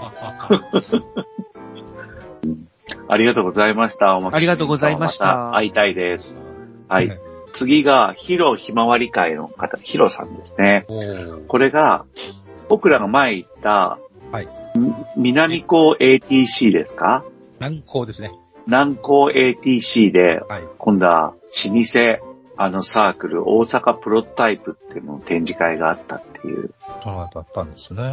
[2.44, 2.71] う。
[3.08, 4.16] ありがとうございました。
[4.16, 6.44] おまけありがとうございました会いたいです。
[6.88, 7.20] はい。
[7.54, 10.86] 次が、ヒロひまわり会の方、ヒロさんですね。
[11.48, 12.06] これが、
[12.70, 14.00] 僕らが前言った、
[14.32, 17.26] はいん南高 ATC ですか？
[17.60, 18.32] 難航ですね。
[18.68, 20.64] 南高 ATC で、はい。
[20.78, 21.36] 今度は老
[21.84, 26.74] 舗、あのサークル、大阪プロトタイプっていうのの展示会があったっていう
[27.04, 28.12] その後あったんですね。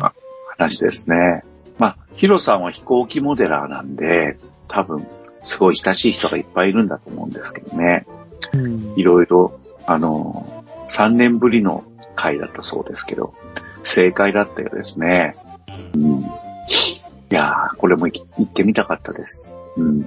[0.56, 1.44] 話ですね。
[1.78, 4.38] まあ、ヒロさんは飛行機モデラーなんで、
[4.68, 5.06] 多分、
[5.42, 8.06] すごい親しい人がいっぱいいるんだと思うんですけどね。
[8.52, 13.34] うんいろいろ、あの、3年ぶりの会だったそうですけど、
[13.82, 15.36] 正解だったようですね。
[15.94, 16.20] うん。
[16.20, 16.24] い
[17.30, 19.48] やー、これも行ってみたかったです。
[19.76, 20.06] うん。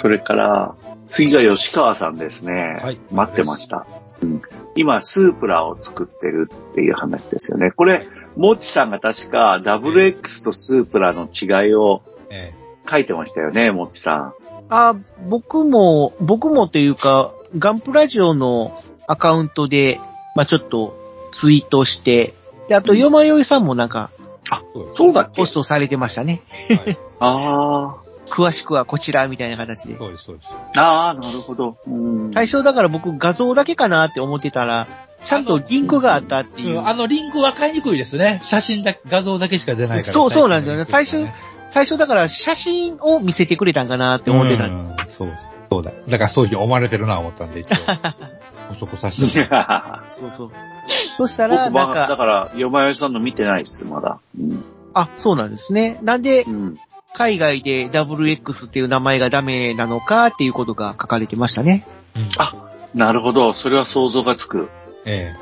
[0.00, 0.74] それから、
[1.08, 2.80] 次が吉川さんですね。
[2.82, 3.86] はい待ってました。
[4.22, 4.42] うん。
[4.76, 7.70] 今、スープラを作ってるっていう話ですよね。
[7.72, 8.06] これ、
[8.36, 12.09] もっちさんが確か WX とスープラの違いをえ
[12.90, 14.32] 書いてましたよね、もっちさん。
[14.68, 14.94] あ、
[15.28, 20.00] 僕も、僕もというか、ガンプラジオのアカウントで、
[20.36, 20.96] まあちょっと
[21.32, 22.34] ツイートして、
[22.68, 25.36] で、あと、よまよいさんもなんか、ーそうだっけ？
[25.36, 26.42] ポストされてましたね。
[26.68, 27.96] はい あ
[28.30, 29.98] 詳しくはこちら、みたいな形で。
[29.98, 30.48] そうです、そうです。
[30.78, 31.76] あ、ああ、なるほど。
[31.88, 32.30] うん。
[32.32, 34.86] 最初だから僕画像だけかなって思ってたら、
[35.24, 36.86] ちゃんとリンクがあったっていううん。
[36.88, 38.38] あのリンクは買いにくいですね。
[38.44, 40.12] 写真だけ、画像だけしか出ないから。
[40.12, 41.26] そうそうなんですよね最初
[41.70, 44.88] 最初だから写真を見せてくれたんかなって思ってたんです。
[44.88, 45.28] うんそう
[45.70, 45.92] そうだ。
[46.08, 47.76] だからそういうふうに思われてるな思ったんで、一応。
[48.70, 49.48] 補足させて
[50.12, 50.50] そうそう。
[51.16, 54.18] そしたら、なんか、から、よまよいさんの見てないっす、まだ。
[54.38, 54.64] うん。
[54.94, 55.98] あ、そうなんですね。
[56.02, 56.78] なんでう、ん。
[57.14, 61.86] 海外で WX っていう名前がダメなのかっていうことが書かれてましたね。
[62.16, 62.54] うんあ
[62.94, 63.52] なるほど。
[63.52, 64.68] それは想像がつく。
[65.04, 65.32] え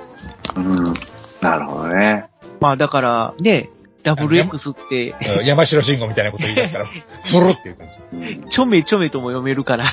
[0.56, 0.94] うん。
[1.40, 2.26] なるほどね。
[2.60, 3.70] まあだから、ね、
[4.14, 6.86] WX って、え山城慎吾みたいなこと言い出すから、
[7.24, 8.42] ふるって言う感じ。
[8.42, 9.86] うんちょめちょめとも読めるから。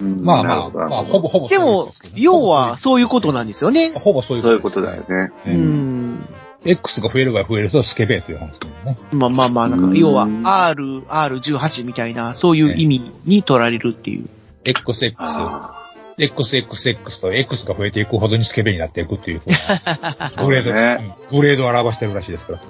[0.00, 3.92] うんまあまあ、まあ、ほぼほぼでも、要は、そういうことなんですよね。
[3.94, 5.30] ほぼそういうそういうことだよね。
[5.46, 5.50] う。
[5.50, 6.28] うんん。
[6.64, 8.98] X が増えれば増えるとスケベという話ですね。
[9.12, 14.28] まあまあまあ、なんか、うん要は R、R18 みたいな、そういう意味に取られるっていう。
[14.64, 19.40] XX、あ XXX と X が増えていくほどにスケベになっていくっていう。
[20.44, 21.14] グレード、ね。
[21.30, 22.60] うんグレードを表してるらしいですから。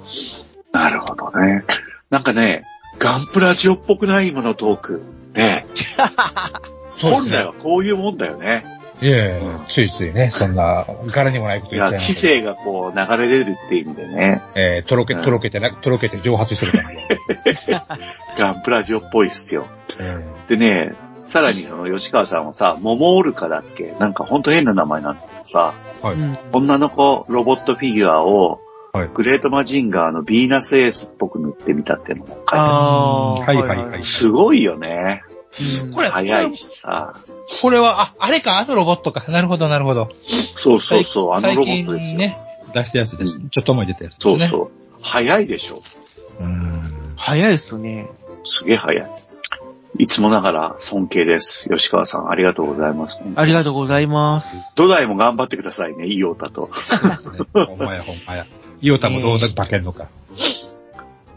[0.73, 1.63] なるほどね。
[2.09, 2.63] なんかね、
[2.99, 5.01] ガンプラジオっぽくないものトーク。
[5.33, 5.65] ね。
[7.01, 8.65] 本来はこういうもんだよね。
[9.01, 14.41] いえいえ、ついついね、そんな、柄にもないこと言っちゃいます知性がこう流れ出るっていう意味でね。
[14.55, 17.85] えーとろけ、うんとろけてな、とろけて蒸発してるから。
[18.37, 19.67] ガンプラジオっぽいっすよ。
[19.99, 20.17] え
[20.49, 20.93] でね、
[21.23, 23.93] さらにその吉川さんはさ、モモオルカだっけ？
[23.99, 28.59] なんかほんと変な名前なんだけどさ、はいうん女の子ロボットフィギュアを、
[28.91, 34.03] はいグレートマジンガーのヴィーナスエースっぽく塗ってみたっていうのも書いてああーはいはいはいる。
[34.03, 35.23] すごいよね。
[35.83, 37.13] うんこれ早いしさ。
[37.61, 39.25] これは、あ、あれか、あのロボットか。
[39.31, 40.09] なるほど、なるほど。
[40.59, 42.17] そうそうそう、あの最ロボットですよ。
[42.17, 42.37] 近ね、
[42.73, 43.39] 出したやつです。
[43.49, 44.47] ちょっと前に出たやつですね。
[44.47, 44.71] そうそう。
[45.01, 45.81] 早いでしょ。
[46.39, 46.81] うん。
[47.15, 48.07] 早いですね。
[48.45, 49.09] すげえ早い。
[49.97, 51.67] いつもながら尊敬です。
[51.69, 53.19] 吉川さん、ありがとうございます。
[53.35, 54.75] ありがとうございます。
[54.75, 56.69] 土台も頑張ってくださいね、イオタと。
[57.53, 58.45] ほんまや、ほんまや。
[58.81, 60.09] イオタもどうだ化けんのか。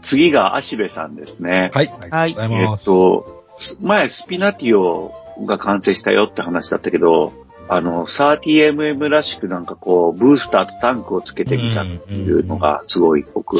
[0.01, 1.71] 次が足部さんですね。
[1.73, 1.93] はい。
[2.11, 2.83] ありがとうございえっ。
[2.83, 5.13] と、す前スピナティオ
[5.45, 7.33] が完成したよって話だったけど、
[7.69, 13.57] あの、30mm らしくなんかこう、ブースターとタンクをつけてみたっていうのがすごい僕、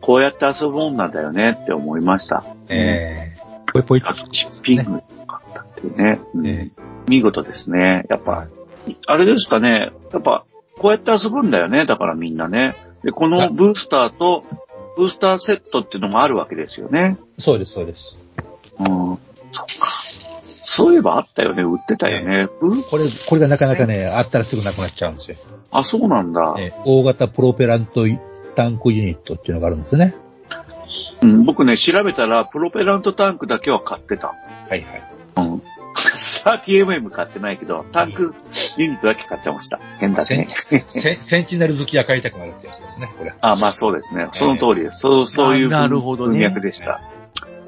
[0.00, 2.44] こうやって遊ぶもんなんだよねって思いました。
[2.68, 4.02] えー、ぽいぽい。
[4.04, 6.20] あとチッピングとかあったっていうね。
[6.34, 6.70] うんえ
[7.08, 8.04] 見事ですね。
[8.10, 8.48] やっぱ、はい
[9.06, 9.92] あれですかね。
[10.12, 10.44] やっぱ、
[10.78, 11.84] こうやって遊ぶんだよね。
[11.84, 12.74] だからみんなね。
[13.02, 14.44] で、このブースターと、
[14.96, 17.18] ブースターセットっていうのもあるわけですよね。
[17.36, 18.18] そうです、そうです。
[18.78, 18.86] うん。
[19.52, 20.08] そっか。
[20.70, 21.62] そういえばあったよね。
[21.62, 22.48] 売ってたよね。
[22.90, 25.36] これ、これがなかなかね、あったらすぐなくなっちゃうんですよ。
[25.70, 26.54] あ、そうなんだ。
[26.58, 28.06] えー大型プロペラント
[28.54, 30.14] タンクユニットっていうのがあるんですね。
[31.22, 34.28] うん、僕ね、調べたら、プロペラントタンクだけは買ってた。
[34.28, 34.34] は
[34.70, 34.82] いはい。
[35.36, 35.62] うん。
[36.44, 38.34] 30mm 買ってないけど、タンク
[38.76, 39.78] ユニットだけ買ってました。
[39.98, 40.48] 変だね。
[40.88, 43.34] セセンチネル好きが買いたくなるってやつですね、これ。
[43.40, 44.28] あ、まあそうですね。
[44.32, 45.00] その通りです。
[45.00, 47.00] そう、そういうなるほどね文脈でした。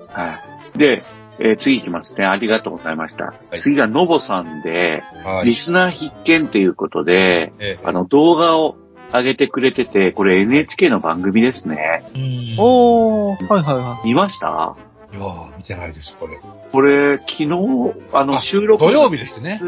[0.09, 0.39] は
[0.75, 0.79] い。
[0.79, 1.03] で、
[1.39, 2.27] えー次行きますね。
[2.27, 3.33] ありがとうございました。
[3.55, 8.77] い次がノボさんで、はリスナー必見ということで、えーあの、動画を
[9.13, 12.05] 上げてくれてて、これ NHK の番組ですね。
[12.15, 14.09] うんおー、はいはいはい。
[14.09, 14.77] 見ました？
[15.13, 16.39] いやー見てないです、これ。
[16.73, 17.47] これ、昨日、
[18.13, 18.85] あの、あ収録。
[18.85, 19.59] 土曜日ですね。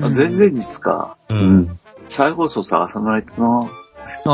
[0.00, 1.16] あ前々日か。
[1.28, 1.80] ううんん。
[2.08, 3.70] 再放送探さないとな。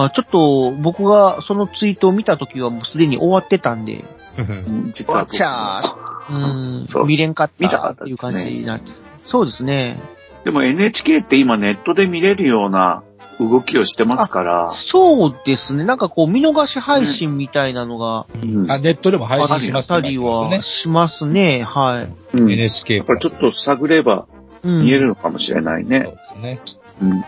[0.04, 4.04] あちょっと、僕がそのツイートを見たときはもうすでに終わってたんで、
[4.38, 9.02] うん実はわっちゃー、うん そう、見れんかっ見たかたっていう感じなんです。
[9.24, 9.98] そうですね。
[10.44, 13.02] でも NHK って今ネットで見れるような
[13.48, 15.84] 動きをしてますから、そうですね。
[15.84, 21.62] なんかこう、見逃し配信みたいなのがうんあ、ネットでも配信しますあったりはしますね。
[21.62, 22.02] は
[22.34, 22.38] い。
[22.38, 24.26] うん NHK やっぱりちょっと探れば
[24.62, 24.84] うん。
[24.84, 26.02] 見えるのかもしれないね。
[26.02, 26.60] そうですね。
[27.02, 27.24] うん。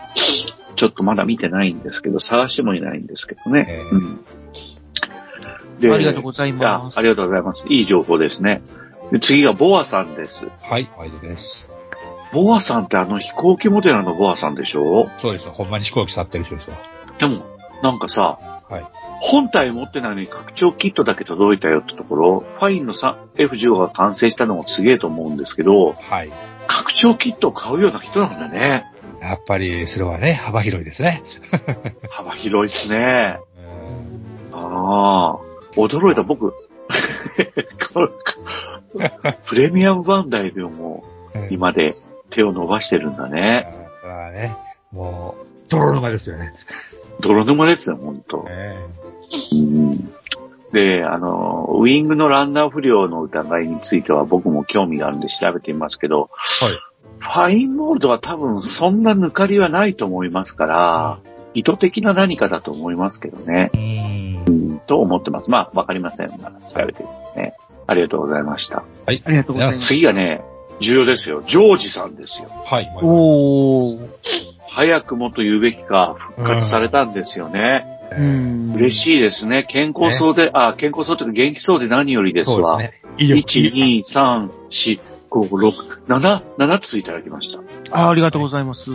[0.75, 3.65] ちょっとまだ見てないんですけど、探してもいないんですけどね。
[3.69, 4.25] えーうん。
[5.79, 6.95] でありがとうございます。
[6.97, 7.63] あありがとうございます。
[7.67, 8.61] いい情報ですね。
[9.11, 10.47] で次がボアさんです。
[10.61, 10.87] はい、
[11.21, 11.72] です。
[12.33, 15.09] ボアさんってあの飛行機モデルのボアさんでしょ？
[15.19, 15.51] そうですよ。
[15.51, 16.73] ほんまに飛行機去ってる人ですよ。
[17.19, 17.45] でも、
[17.81, 18.85] なんかさ、はい。
[19.21, 26.31] 本体持ってないのに拡張キットだけ届いたよってところ、ファインの F15 が完成したのもすげえと思うんですけど、はい。
[26.67, 28.85] 拡張キットを買うような人なんだね。
[29.21, 31.23] やっぱり、それはね、幅広いですね。
[32.09, 33.37] 幅広いですね。
[34.53, 35.39] うんああ、
[35.77, 36.53] 驚いた、僕。
[39.45, 41.03] プレミアムバンダイでも
[41.49, 41.95] 今で
[42.33, 43.67] 手を伸ばしてるんだね。
[44.03, 44.55] だからね、
[44.91, 46.53] もう、泥沼ですよね。
[47.19, 48.45] 泥沼ですよ、ほんと。
[48.49, 48.77] え
[49.51, 50.13] うん
[50.73, 56.31] で、あの、ウィングのランナー不良の疑いについては僕も興味があるんで調べてみますけど、
[57.19, 61.19] ファインモールドは多分そんな抜かりはないと思いますから、
[61.53, 63.69] 意図的な何かだと思いますけどね。
[63.75, 64.71] えうん。
[64.71, 65.51] うん、と思ってます。
[65.51, 66.29] まあ、わかりません。
[66.41, 67.53] まあ、調べてみますね。
[67.85, 68.83] ありがとうございました。
[69.05, 69.21] はい。
[69.23, 69.79] ありがとうございます。
[69.79, 70.41] 次がね、
[70.79, 71.43] 重要ですよ。
[71.45, 72.49] ジョージさんですよ。
[72.65, 72.91] はい。
[73.01, 74.09] おー。
[74.67, 77.85] 早くもと言うべきか、復活されたんですよね。
[77.85, 78.73] えーうん。
[78.75, 79.63] 嬉しいですね。
[79.63, 82.73] 健康そうで、あ、健康そうというか元気そうで何よりですわ。
[82.73, 83.13] そうですね。
[83.17, 83.41] 威力。
[83.41, 84.99] 1、2、3、4、
[85.29, 87.59] 5、6、7、7ついただきました。
[87.91, 88.91] あありがとうございます。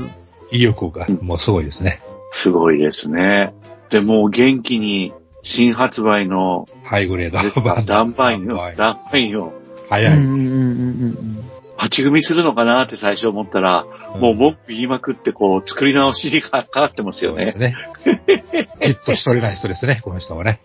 [0.51, 2.01] 威力が、もうすごいですね。
[2.31, 3.55] すごいですね。
[3.91, 5.12] で、もう元気に
[5.43, 7.43] 新発売の、ハイグレード。
[7.43, 9.53] ですか、ダンバインをはい、ダンバインを、
[9.89, 10.16] 早い。
[10.16, 11.45] うんうんうんうん
[11.79, 13.87] 勝ち組みするのかなって最初思ったら、
[14.18, 17.72] もう文句言いまくってこう、作り直しにかかってますよねそうで
[18.03, 18.53] す。
[18.57, 18.68] ね。
[18.81, 20.59] じっとしとれない人ですね、 この人はね。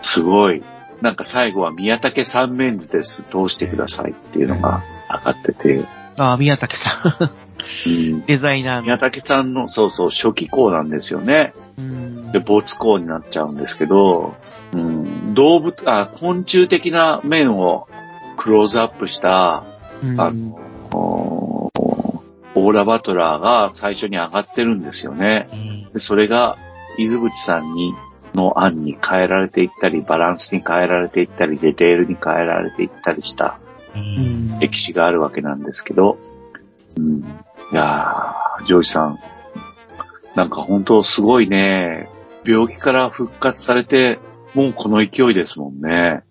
[0.00, 0.64] すごい。
[1.00, 3.22] なんか最後は宮武三面図です。
[3.22, 5.84] 通してくださいっていうのが上がってて。
[6.18, 7.30] ああ、宮武さん。
[7.86, 8.82] うんデザイナーの。
[8.82, 11.52] 宮武さんの、そうそう、初期校なんですよね。
[11.78, 14.34] うんで、没校になっちゃうんですけど、
[14.72, 17.86] うん、動物、あ、昆虫的な面を
[18.36, 19.64] クローズアップした、
[20.02, 20.60] うんあの、
[20.92, 21.72] お
[22.54, 25.48] オーラバトラーが最初に上がってるんですよね。
[25.92, 26.56] でそれが、
[26.98, 27.94] 伊豆淵さんに、
[28.34, 33.58] の案に変えられていったり、バランスに変えられていったり、ディテールに変えられていったりした
[33.94, 36.18] うん歴史があるわけなんですけど、
[36.96, 37.20] うん。
[37.72, 39.18] いやー、ジョージさん、
[40.34, 42.08] なんか本当すごいね、
[42.44, 44.18] 病気から復活されて、
[44.54, 46.22] もうこの勢いですもんね。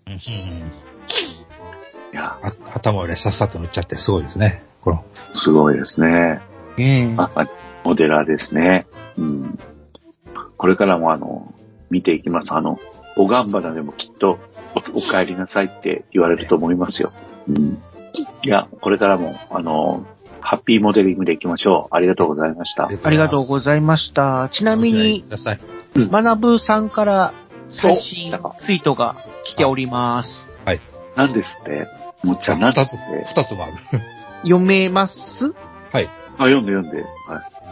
[2.12, 4.62] いや、あ頭よりさっさと塗っちゃってすごいですね。
[4.80, 5.04] この、
[5.34, 6.40] すごいですね。
[6.76, 7.50] ねえまさに、
[7.84, 8.86] モデラーですね。
[9.16, 9.58] うん。
[10.56, 11.54] これからもあの、
[11.90, 12.52] 見ていきます。
[12.52, 12.78] あの、
[13.16, 14.38] おがんばなでもきっと
[14.94, 17.12] お、お帰りなさいって言われると思いますよ。
[17.48, 17.82] うん。
[18.44, 20.06] いや、これからも、あの、
[20.40, 21.96] ハッピーモデリングでいきましょう。
[21.96, 22.88] ありがとうございました。
[23.02, 24.48] ありがとうございました。
[24.50, 25.60] ちなみにく、ださい。
[26.10, 27.32] まなぶさんから
[27.68, 30.52] 最新ツイートが来ております。
[31.16, 31.88] 何ですって？
[32.22, 33.72] もっちゃん、何で二つすって、二つもある。
[34.42, 35.52] 読めます？
[35.92, 36.08] はい。
[36.38, 37.02] あ、読んで読んで。
[37.02, 37.06] はい。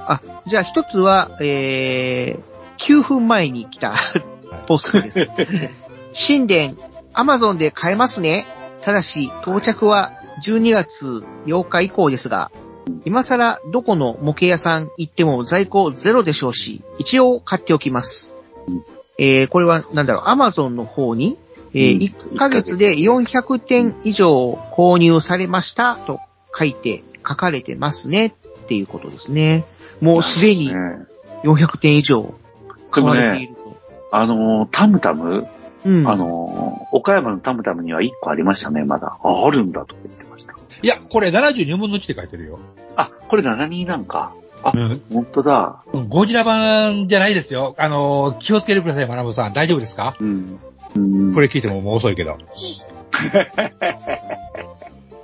[0.06, 2.38] あ、じゃあ一つは、えー、
[2.78, 3.94] 9分前に来た
[4.66, 5.28] ポストです。
[6.28, 6.74] 神殿、
[7.12, 8.46] アマゾンで買えますね。
[8.82, 10.12] ただし、到着は
[10.44, 12.50] 12月8日以降ですが、
[13.06, 18.36] 今更どこの模型屋さん行っても在庫ゼロでしょうし、一応買っておきます
[18.68, 18.84] うん。
[19.16, 21.38] えー、これはなんだろう、アマゾンの方に、
[21.74, 26.20] えーうん1ヶ月で400点以上購入されましたと
[26.56, 28.32] 書いて、書かれてますねっ
[28.66, 29.64] ていうことですね。
[30.00, 30.74] もうすでにね
[31.44, 32.34] 400点以上
[32.90, 33.76] 買われていると。
[34.12, 35.46] あの、タムタム、
[35.84, 36.08] うん。
[36.08, 39.18] あの、岡山のタムタムには1個ありましたね、まだ。
[39.22, 40.54] あ、あるんだとか言ってました。
[40.82, 42.58] いや、これ72分の1って書いてるよ。
[42.96, 44.34] あ、これ72なんか。
[44.62, 45.02] あ、うん。
[45.12, 45.82] 本当だ。
[46.08, 47.74] ゴジラ版じゃないですよ。
[47.78, 49.52] あのー、気をつけてください、マナブさん。
[49.52, 50.16] 大丈夫ですか？
[50.20, 50.58] うん。
[50.96, 51.34] うん。
[51.34, 52.38] これ聞いてももう遅いけど。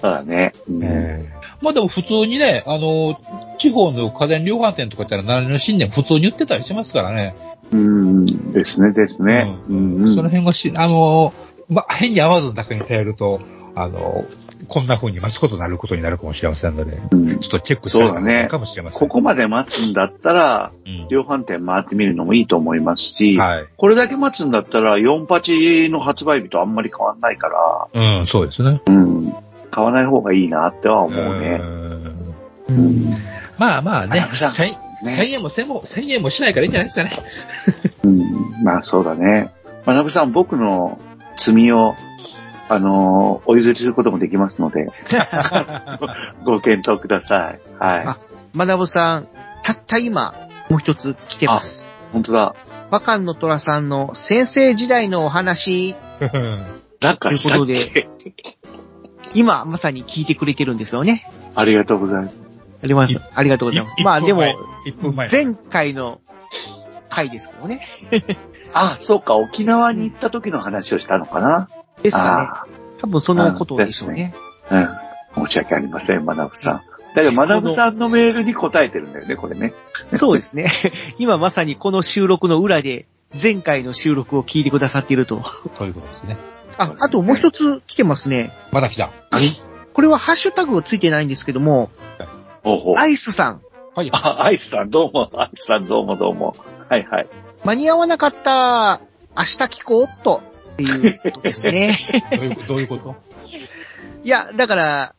[0.01, 0.53] そうだね。
[0.69, 3.21] うんえまあでも普通にね、あの、
[3.59, 7.37] 地方の家電量販店とか行ったら何の新年普通に売ってたりしますからね。
[7.71, 8.53] うん。
[8.53, 9.59] ですね、ですね。
[9.69, 10.15] うん、うん。
[10.15, 13.41] その辺がし、あのー、ま、変に合わずだけに頼ると、
[13.75, 18.99] あのー、こんな風に待つことになることになるかもしれませんので、うんちょっとチェックしてそうだねかもしれません。
[18.99, 23.67] ここまで待つんだったら、うん量販店回ってみるのもいいと思いますし、はい。
[23.77, 27.49] これだけ待つんだったら、48の発売日とあんまり変わんないか
[27.93, 28.81] ら、うん、そうですね。
[28.87, 29.35] うん。
[29.71, 31.57] 買わない方がいいなっては思うね。
[31.57, 31.61] ん
[32.69, 33.17] うん。
[33.59, 37.11] まあまあね、千ね1000円も1000も、1000円もしないからいいんじゃないですかね。
[38.05, 38.65] うん。
[38.65, 39.51] まあそうだね。
[39.87, 41.01] まなぶさん、僕の
[41.39, 41.95] 罪を、
[42.71, 44.87] あのーお譲りすることもできますので、
[46.47, 47.61] ご検討ください。
[47.81, 48.05] はい。
[48.07, 48.17] あ
[48.55, 49.29] まなぶさん、
[49.65, 50.35] たった今、
[50.71, 51.91] もう一つ来てます。
[52.13, 52.55] 本当だ。
[52.93, 55.97] バカンの虎さんの先生時代のお話
[57.01, 58.09] なんかというけ
[59.35, 61.29] 今まさに聞いてくれてるんですよね。
[61.57, 62.65] ありがとうございます。
[62.83, 63.21] あります。
[63.35, 64.03] ありがとうございます。
[64.05, 64.43] まあでも、
[64.87, 65.29] 1分前。
[65.29, 66.21] 前回の
[67.09, 67.85] 回ですけどね。
[68.75, 71.69] あ、そうか、沖縄に行った時の話をしたのかな。
[72.03, 72.49] ですかね。
[72.49, 72.67] あ
[73.01, 74.35] 多分そのことでしょうね。
[74.69, 75.47] あうん。
[75.47, 76.83] 申し訳ありません、まなぶさん。
[77.15, 79.73] だけど、まなぶさんのメールに答えてるんだよね、これね。
[80.13, 80.71] そうですね。
[81.19, 83.07] 今まさにこの収録の裏で、
[83.41, 85.43] 前回の収録を聞いてくださっていると。
[85.77, 86.37] ということですね。
[86.79, 88.53] あ、あともう一つ来てますね。
[88.73, 89.11] まだ来た。
[89.93, 91.91] これはハッシュタグがついてないんですけども、
[92.63, 92.99] ほうほう。
[92.99, 93.61] アイスさん、
[93.95, 94.11] はい。
[94.13, 96.55] あ、アイスさん、どうも、アイスさん、どうも、どうも。
[96.89, 97.29] はいはい。
[97.65, 99.01] 間に合わなかった、
[99.37, 100.43] 明日聞こうと、
[100.83, 101.99] っていうことですね。
[102.31, 103.17] どういうどういうこと？
[104.25, 105.15] いや、だから、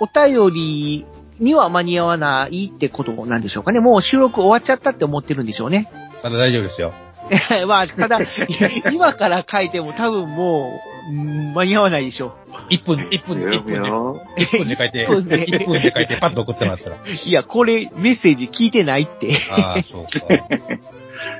[0.00, 1.06] お便り
[1.38, 3.80] には間に合わないってことなんでしょうかね。
[3.80, 5.90] もう収録終わっちゃったって思ってるんでしょうね。
[6.22, 6.92] まだ大丈夫ですよ。
[7.66, 8.20] まあ、ただ、
[8.92, 10.80] 今から書いても多分も
[11.10, 12.34] う、うん間に合わないでしょ
[12.70, 16.96] 1分、1分、1分で、よ1分で書いて、1分で1分で書いてパッと送ってもらったら。
[16.96, 16.98] う。
[17.24, 19.30] いや、これ、メッセージ聞いてないって。
[19.50, 20.10] ああ、そうか。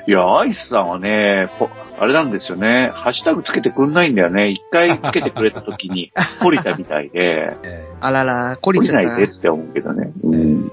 [0.06, 1.68] いや、アイスさんはね、ぽ
[1.98, 2.90] あれなんですよね。
[2.92, 4.50] ハッシュタグつけてくんないんだよね。
[4.50, 10.12] 一回つけてくれた時に、 懲りたみたいで、えあらら、懲りちゃったないでって思うけどね。
[10.22, 10.72] うん。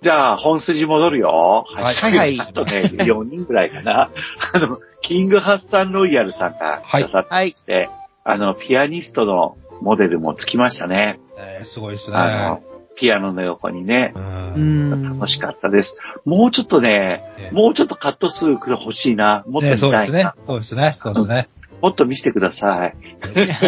[0.00, 1.64] じゃあ、本筋戻るよ。
[1.74, 4.10] はいはいはいあとね、4人ぐらいかな。
[4.52, 7.48] あの、キングハッサンロイヤルさんがくださはい。
[7.48, 7.88] って、
[8.22, 11.20] あの、ピアニストのモデルもつきましたね。
[11.36, 12.16] ーえーすごいですね。
[12.16, 12.62] あの、
[12.96, 14.12] ピアノの横にね。
[14.14, 14.18] う。
[14.18, 15.18] うんん。
[15.18, 15.98] 楽しかったです。
[16.24, 19.44] もうちょっとね、ねもうちょっとカット数欲しいな。
[19.46, 20.34] もっとね、見そうですねたいな。。
[20.46, 20.92] そうですね。
[20.92, 21.48] そうですね。
[21.82, 22.94] もっと見せてください。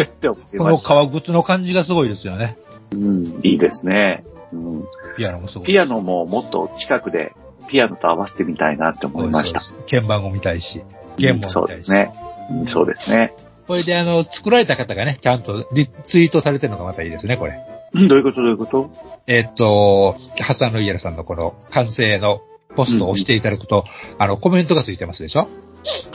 [0.01, 0.89] って思いこのました。
[0.89, 2.57] 革靴の感じがすごいですよね。
[2.91, 4.23] うん、いいですね。
[4.53, 4.85] うん、
[5.17, 5.67] ピアノもすごい。
[5.67, 7.33] ピアノももっと近くで
[7.67, 9.61] ピアノと合わせてみたいなって思いました。
[9.89, 10.81] 鍵盤も見たいし、
[11.17, 11.79] 弦も見そうたいし。
[11.81, 12.13] ですね。
[12.49, 13.33] うんそうですね。
[13.67, 17.59] これであの、作られた方がね、ちゃんとリツイートされてるのがまたいいですね、これ。
[17.93, 18.89] うん、どういうことどういうこと？
[19.27, 22.41] えっと、ハッサン・ロイヤルさんのこの完成の
[22.75, 23.85] ポストを押していただくと、
[24.17, 25.41] あの、コメントがついてますでしょ？
[25.41, 25.49] はい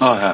[0.03, 0.31] はいは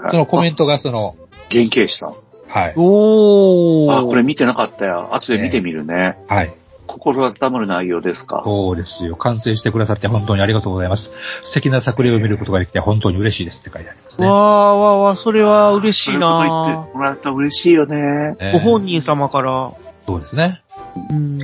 [0.00, 0.10] いはい。
[0.10, 1.16] そのコメントがその、
[1.50, 2.14] 原型師さん。
[2.48, 2.74] はい。
[2.76, 3.98] おー。
[3.98, 5.14] あ、これ見てなかったよ。
[5.14, 6.18] 後で見てみるね。
[6.28, 6.54] はい。
[6.86, 8.42] 心温まる内容ですか？
[8.44, 9.16] そうですよ。
[9.16, 11.12] 完成してくださって本当にありがとうございます。
[11.42, 14.26] 素敵な作例を見ることができて本当に嬉しいですって書いてありますね。
[14.26, 18.36] わーわーわー、それは嬉しいそういうこと言なってもらったら嬉しいよね。
[18.40, 19.72] えーご本人様から。
[20.06, 20.62] そうですね。
[21.10, 21.38] うん。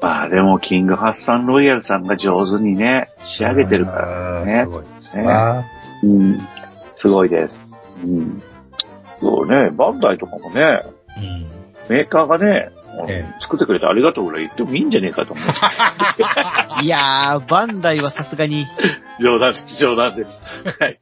[0.00, 4.76] まあでも、キングハッサンロイヤルさんが上手にね、仕上げてるからねす。
[4.76, 5.64] ごいですね。
[6.02, 6.38] うん。
[6.94, 7.78] すごいです。
[8.02, 8.42] うん。
[9.20, 10.82] そうね、バンダイとかもね、
[11.16, 11.46] うん。
[11.88, 12.70] メーカーがね、
[13.08, 15.44] え作ってくれてありがとうぐらい言ってもいいんじゃねえかと思う。
[16.84, 18.66] いやー、バンダイはさすがに。
[19.20, 20.42] 冗談です、冗談です。
[20.80, 21.00] はい。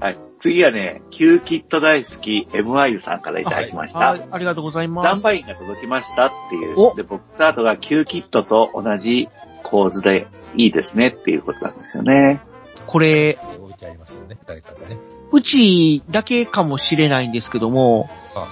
[0.00, 0.18] はい。
[0.38, 4.12] 次はね、キューキット大好き MI さんからいただきました。
[4.12, 5.04] あありがとうございます。
[5.04, 6.96] ダンバインが届きましたっていおう。
[6.96, 9.28] で、僕とあとがキューキットと同じ
[9.62, 10.26] 構図で
[10.56, 12.40] いいですねっていうことなんですよね。
[12.86, 14.38] これ、置いてありますよね。
[14.46, 14.98] 誰かがね。
[15.30, 18.48] うちだけかもしれないんですけども、あ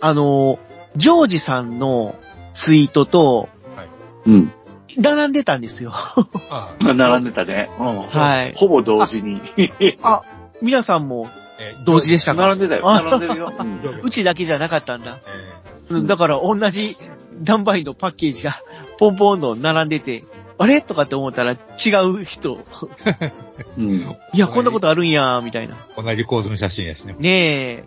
[0.00, 0.58] あの、
[0.96, 2.16] ジョージさんの
[2.52, 3.48] ツイートと、
[4.26, 4.52] うん。
[4.96, 5.92] 並んでたんですよ。
[5.94, 7.70] あ 並んでたね。
[7.78, 8.02] うん。
[8.02, 8.54] はい。
[8.56, 9.40] ほぼ同時に。
[10.02, 10.22] あ、
[10.62, 12.42] 皆さんもえー同時でしたか？
[12.48, 12.88] 並んでたよ。
[12.90, 13.52] あ並んでるよ。
[13.58, 15.18] うんうちだけじゃなかったんだ。
[16.06, 16.96] だから同じ
[17.42, 18.60] ダンバインのパッケージが
[18.98, 20.24] ポンポンの並んでて、
[20.58, 20.80] あれ？
[20.82, 21.56] とかって思ったら違
[22.06, 22.64] う人。
[23.76, 23.90] うん。
[24.32, 25.76] いや、こんなことあるんや、みたいな。
[25.96, 27.14] ー同じ構図の写真やしね。
[27.18, 27.84] ね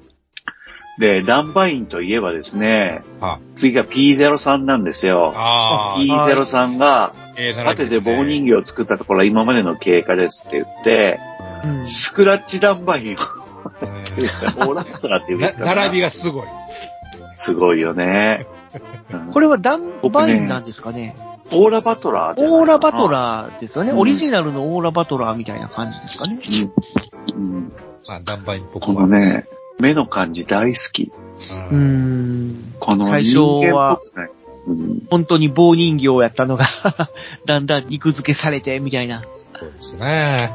[1.00, 5.34] で、ダンバインといえばですね、は次が P03 なんですよ。
[5.36, 11.33] ああ、P03 がえー縦で棒人形を作ったところは今までの経過ですって言って、え。
[11.64, 11.88] うん。
[11.88, 16.48] スクラッチダンバインを、えオーラットラっていう並びがすごい。
[17.38, 18.46] すごいよね。
[19.12, 21.16] う んこれはダンバインなんですかね。
[21.52, 23.08] オーラバトラーじゃないオーラバトー。
[23.10, 23.92] ラーですよね。
[23.92, 26.40] うんオリジナルのオーラバトラーみたいな感じですかね。
[27.36, 27.72] うんうん
[28.08, 29.46] まあ、ダンバインっぽくこのね、
[29.80, 31.12] 目の感じ大好き。
[31.12, 32.74] うーうんん。
[32.80, 34.28] この最初人間っはぽくない。
[34.28, 34.34] うん
[35.12, 36.66] 本当に棒人形やったのが、
[37.46, 39.22] だんだん肉付けされて、みたいな。
[39.60, 40.54] そうですね。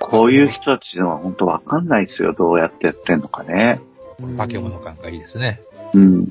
[0.00, 2.32] こういう人たちのは本当わかんないですよ。
[2.32, 3.80] どうやってやってんのかね。
[4.36, 5.60] 化け物感がいいですね。
[5.94, 6.28] うん。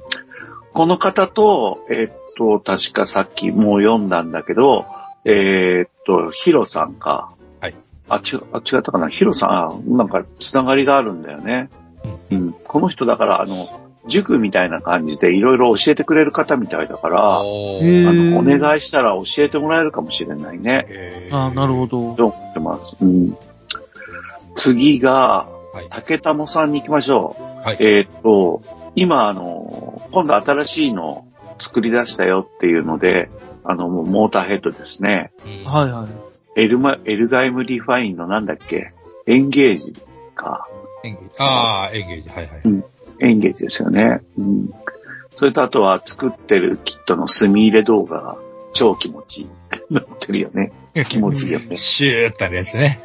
[0.73, 4.85] この方と、えーっと、確かさっきもう読んだんだけど、
[5.25, 7.33] えーっと、ヒロさんか。
[7.61, 7.75] はい。
[8.09, 9.09] あ、違う、あ違ったかな。
[9.09, 11.69] ヒロさん、あなんか、つながりがあるんだよね。
[12.31, 12.53] うん。
[12.53, 13.67] この人だから、あの、
[14.07, 20.85] 塾みたいな感じでいろいろ教えてくれる方みたいだから、あの、お願いしたら教えてもらえるかもしれないね。
[20.89, 22.15] えーあなるほど。
[22.15, 22.97] と思ってます。
[23.01, 23.37] うん。
[24.59, 25.87] 次が、はい。
[25.89, 27.43] 竹玉さんに行きましょう。
[27.65, 27.77] はい。
[27.79, 28.61] えーっと、
[28.95, 31.25] 今、あの、今度新しいの
[31.59, 33.29] 作り出したよっていうので、
[33.63, 35.31] あの、もうモーターヘッドですね。
[35.65, 36.59] うんはいはい。
[36.59, 38.93] エルマ、エルガイムリファインのなんだっけ？
[39.27, 39.93] エンゲージ
[40.35, 40.67] か。
[41.03, 41.29] エンゲージ。
[41.37, 42.29] ああ、エンゲージ。
[42.29, 42.61] はいはい。
[43.19, 44.21] エンゲージですよね。
[44.37, 44.73] うん。
[45.35, 48.37] それとあとは作ってるキットの墨入れ動画が
[48.73, 49.49] 超気持ちいい。
[49.93, 50.71] なってるよね。
[51.07, 51.77] 気持ちいいよね。
[51.77, 52.99] シューってあるやつね。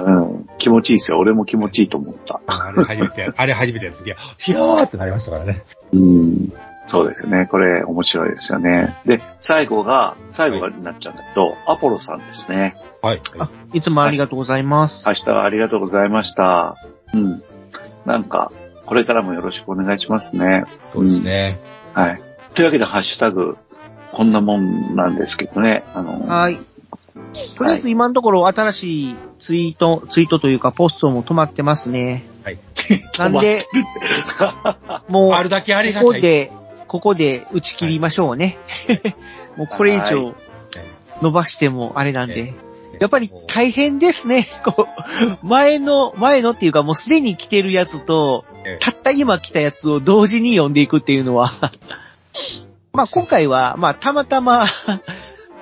[0.00, 0.48] うん。
[0.58, 1.18] 気持ちいいですよ。
[1.18, 2.40] 俺も気持ちいいと思った。
[2.46, 5.62] あれ初めて、 あれ初めてやった時は、ひゃーってなりましたからね。
[5.92, 6.52] うん。
[6.86, 7.46] そうですよね。
[7.46, 8.96] これ面白いですよね。
[9.06, 12.76] で、最後が、最後がになっちゃうんだけど、アポロさんですね。
[13.02, 13.20] はい。
[13.38, 15.08] あ、いつもありがとうございます。
[15.08, 16.76] 明日はありがとうございました。
[17.14, 17.42] うん。
[18.04, 18.50] なんか、
[18.86, 20.64] これからもよろしくお願いしますね。
[20.92, 21.60] そうですね。
[21.94, 22.22] はい。
[22.54, 23.56] というわけで、ハッシュタグ、
[24.12, 25.84] こんなもんなんですけどね。
[25.94, 26.58] あの、はい。
[27.56, 32.24] とりあえず今のところ新しいツイート、ツイートというかポストも止まってますね。
[32.44, 32.58] はい。
[33.18, 33.62] なんで、
[35.08, 36.08] もう、あるだけありがたい。
[36.08, 36.52] ここで、
[36.88, 38.58] ここで打ち切りましょうね。
[39.56, 40.34] もうこれ以上
[41.20, 42.52] 伸ばしてもあれなんで。
[43.00, 44.48] やっぱり大変ですね。
[44.64, 44.86] こ
[45.42, 51.54] う、前の、前のっていうかもうすでに来てるやつとええ、たった今来たやつを同時に読んでいくっていうのは、
[52.92, 54.66] まあ今回は、まあたまたま、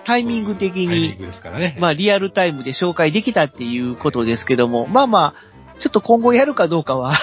[0.05, 1.77] タイミング的タイミンに、グですからね。
[1.79, 7.15] まあリアルタイムで紹介できたっていうことですけども、まあまあ、ちょっと今後やるかどうかは、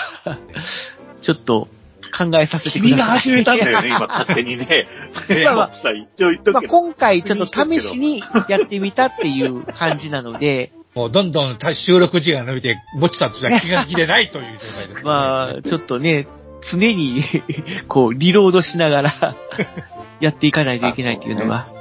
[1.22, 1.68] ちょっと
[2.18, 3.08] 考えさせてく君ださい。
[3.08, 4.88] が始めたんだよね、 今勝手にね。
[5.46, 6.80] まあまあさ、一応言っとまあ、くけど。
[6.80, 15.02] 今回ちょっと試しにやってみたっていう感じなので、もうどんどん収録時間が伸びて、ぼっちさんとしては気が気でないという状態です、ね。
[15.04, 16.26] まあ、ちょっとね、
[16.62, 17.24] 常に、
[17.88, 19.36] こう、リロードしながら、
[20.20, 21.77] やっていかないといけないっていうのが。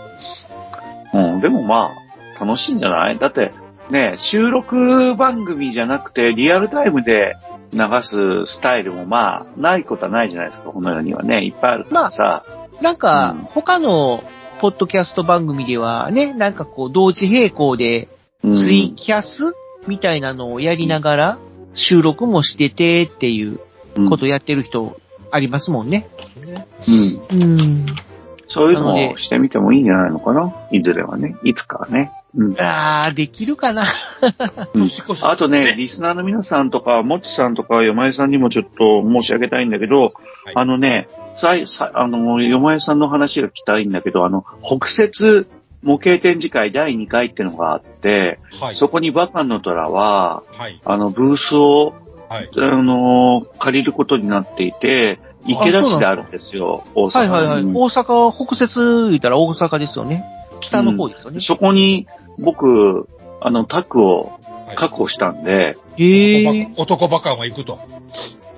[1.17, 1.93] うん、でもま
[2.39, 3.19] あ、楽しいんじゃない？
[3.19, 3.53] だって、
[3.91, 7.37] ね、収録番組じゃなくて、リアルタイムで
[7.73, 11.45] 流すスタイルもまあ、ないことはないじゃないですか、この世にはね。
[11.45, 12.45] いっぱいあるからさ。
[12.83, 14.23] なんかうん、他の、
[14.59, 18.09] ポッドキャスト番組ではね、なんかこう、同時並行で、
[18.45, 19.55] うんツイキャス
[19.89, 21.39] みたいなのをやりながら、
[21.75, 23.59] 収録もしててっていう
[24.09, 24.97] ことやってる人
[25.31, 26.09] ありますもんね。
[27.33, 27.43] うん。
[27.43, 27.87] うん。
[28.47, 30.55] そういうのをしてみてもいいんじゃないのかな？
[30.71, 31.37] いずれはね。
[31.43, 32.13] いつかはね。
[32.37, 32.61] うん。
[32.61, 33.85] あー、できるかな。
[34.75, 34.89] うん
[35.23, 40.13] あとね、リスナーの皆さんとか、もちさんとか、よまえさんにもちょっと申し上げたいんだけど、
[40.55, 45.49] あのね、さい、さ、あの、よまえさんの話が聞きたいんだけど、あの、北節
[45.83, 48.77] 模型展示会第2回ってのがあって、はい。
[48.77, 50.81] そこにバカンの虎は、はい。
[50.85, 51.95] あの、ブースを、
[52.29, 52.51] はい。
[52.57, 57.31] あの、借りることになっていて、池田市であるんですよ、大阪に。
[57.31, 57.65] はいはいはい。
[57.65, 60.25] 大阪、北節言ったら大阪ですよね。
[60.61, 61.41] 北の方ですよね。
[61.41, 62.07] そこに、
[62.39, 63.09] 僕、
[63.41, 66.73] あの、タッグをはい確保したんで、へえ。
[66.77, 67.79] 男バカンは行くと。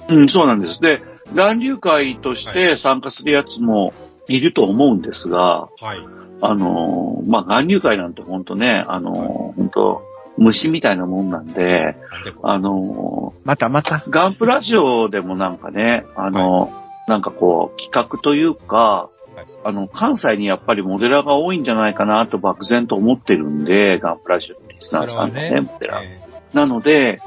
[0.09, 0.81] うん、そうなんです。
[0.81, 1.03] で、
[1.35, 3.93] 乱流会として参加するやつも
[4.27, 5.99] いると思うんですが、はい。
[6.41, 10.03] あのーまあ、乱流会なんてほんとね、あのーほんと、
[10.39, 11.97] 虫みたいなもんなんで、
[12.43, 13.97] あのまたまた。
[13.97, 16.79] ーガンプラジオでもなんかね、あのー
[17.09, 26.05] なんかこう、企画というか、はいあの、関西にやっぱりモデラーが多いんじゃないかなと漠然と思ってるんで、ガンプラジオのリスナーさんのね、モデラー。
[26.05, 26.21] え
[26.53, 27.21] なので、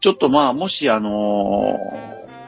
[0.00, 1.78] ちょっとまあ、もしあの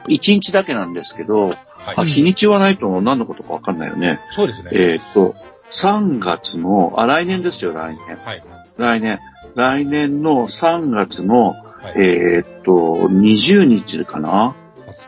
[0.05, 1.57] ー、1日だけなんですけど、ーは
[1.97, 2.07] あ、い。
[2.07, 4.19] 日にちはないと何のことかわかんないよね。
[4.31, 4.69] そうですね。
[4.73, 5.35] えーっと、
[5.69, 8.17] 3月の、あ、来年ですよ、来年。
[8.17, 8.43] はい。
[8.77, 9.19] 来年。
[9.55, 11.93] 来年の3月の、はい。
[11.97, 12.71] えーっと、
[13.09, 14.55] 20日かな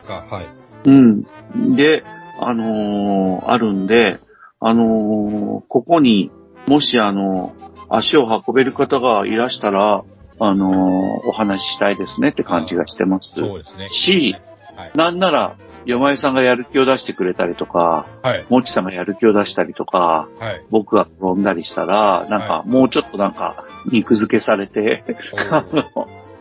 [0.04, 0.34] 20日。
[0.34, 0.46] はい。
[0.86, 1.76] うん。
[1.76, 2.04] で、
[2.40, 4.18] あのーあるんで、
[4.60, 6.30] あのーここに、
[6.66, 7.54] もしあの
[7.88, 10.04] 足を運べる方がいらしたら、
[10.40, 13.34] あのーお話ししたいですねって感じがしてます。
[13.34, 13.88] そうですね。
[13.88, 14.36] し、
[14.76, 14.90] はい。
[14.94, 15.56] なんなら、
[15.86, 18.46] 山井さんがやる気を出してくれたりとか、はい。
[18.48, 20.64] もちさんがやる気を出したりとか、はい。
[20.70, 25.04] 僕が転んだりしたら、なんか、はもうちょっとなんか、肉付けされて、
[25.50, 25.64] あ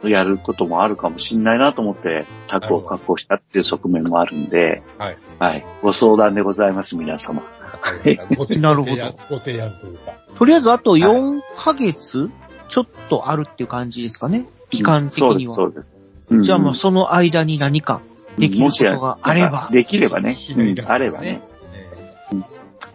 [0.04, 5.18] のやることもあるかもしんないなと思って、タッグを確保したっていう側面もあるんで、はい。
[5.40, 5.66] はい。
[5.82, 7.44] ご相談でございます、皆様。
[8.60, 10.14] なるほどご提案というか。
[10.36, 12.30] とりあえずあと4ヶ月
[12.68, 14.46] ちょっとあるっていう感じですかね？
[14.70, 15.54] 期間的には。
[15.54, 16.00] そうです、
[16.30, 16.46] そうです。
[16.46, 18.02] じゃあまあその間に何か
[18.38, 19.70] できることがあれば。
[19.72, 20.38] できればね。
[20.86, 21.42] あればね。
[21.74, 21.94] え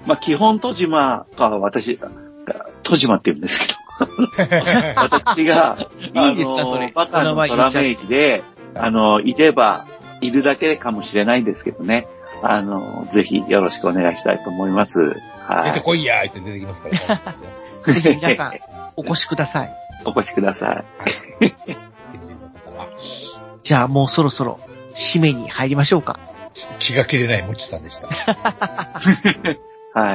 [0.06, 1.98] まあ、基本戸島か、私、
[2.82, 3.77] 戸島って言うんですけど、ー
[4.96, 8.42] 私が、いいですかあのそれバカのトラメ駅で、
[8.74, 9.86] あの、いれば、
[10.20, 12.08] いるだけかもしれないんですけどね。
[12.42, 15.20] あの、ぜひよろしくお願いしたいと思います。
[15.46, 15.64] はい。
[15.66, 16.88] 出てこいやーって出てきますか
[17.86, 17.94] ら。
[17.94, 18.52] ぜひ皆さん、
[18.96, 19.74] お越しください。
[20.04, 20.84] お越しくださ
[21.40, 21.50] い。
[23.62, 24.60] じゃあもうそろそろ
[24.94, 26.18] 締めに入りましょうか。
[26.78, 28.08] 気が切れないもちさんでした。
[28.08, 28.14] は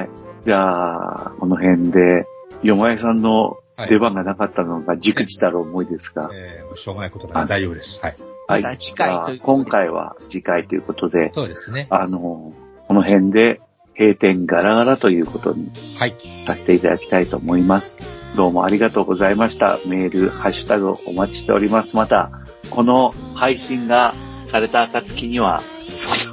[0.01, 0.10] い。
[0.45, 2.26] じゃあ、この辺で、
[2.64, 8.02] よまえさんのはい出番がなかったのが、じくじたる思いですが、えー、しょうがないことなんで大丈夫です。
[8.02, 8.16] はい。
[8.48, 8.78] はい。
[8.78, 11.88] 次回と今回は次回ということで、そうですね。
[11.90, 12.54] あの、
[12.88, 13.62] この辺で
[13.98, 16.16] 閉店ガラガラということにはい。
[16.45, 18.00] させていただきたいと思います。
[18.36, 19.80] どうもありがとうございました。
[19.86, 21.95] メール、ハッシュタグお待ちしております。
[21.95, 22.32] また、
[22.70, 24.14] この配信が
[24.45, 25.62] された暁には、
[25.95, 26.32] そ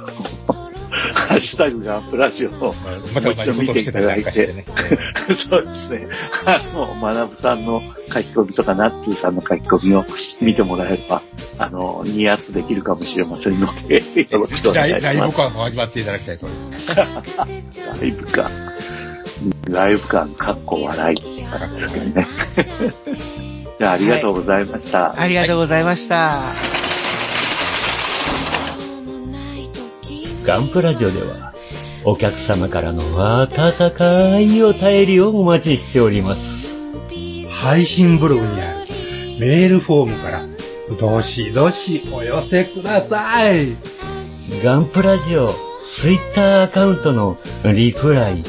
[1.31, 2.73] ハッシュタグがプラジオを
[3.13, 4.65] また同じことをしてたりなんかしてね。
[5.33, 6.07] そうですね。
[6.45, 10.05] あの、まなぶさんの書き込みとか、ナッツーさんの書き込みを
[10.41, 11.21] 見てもらえれば、
[11.57, 15.37] あの、ニヤッとできるかもしれませんので、よろしくお願ライライブいします。
[15.37, 16.95] 感を味わっていただきたいと思います。
[18.01, 18.71] ライブ感。
[19.69, 22.27] ライブ感、かっこ笑いなんですけどね。
[23.79, 25.17] じゃあ、ありがとうございました。
[25.17, 26.90] ありがとうございました。
[30.43, 31.53] ガンプラジオでは、
[32.03, 33.03] お客様からの
[33.41, 36.67] 温かいお便りをお待ちしております。
[37.49, 38.87] 配信ブログにある
[39.39, 40.45] メールフォームから、
[40.99, 43.75] どしどしお寄せください。
[44.63, 45.53] ガンプラジオ、
[45.95, 48.43] ツイッターアカウントのリプライ、リ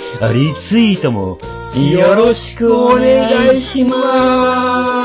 [0.54, 1.38] ツイートも
[1.74, 5.01] よろしくお願いします。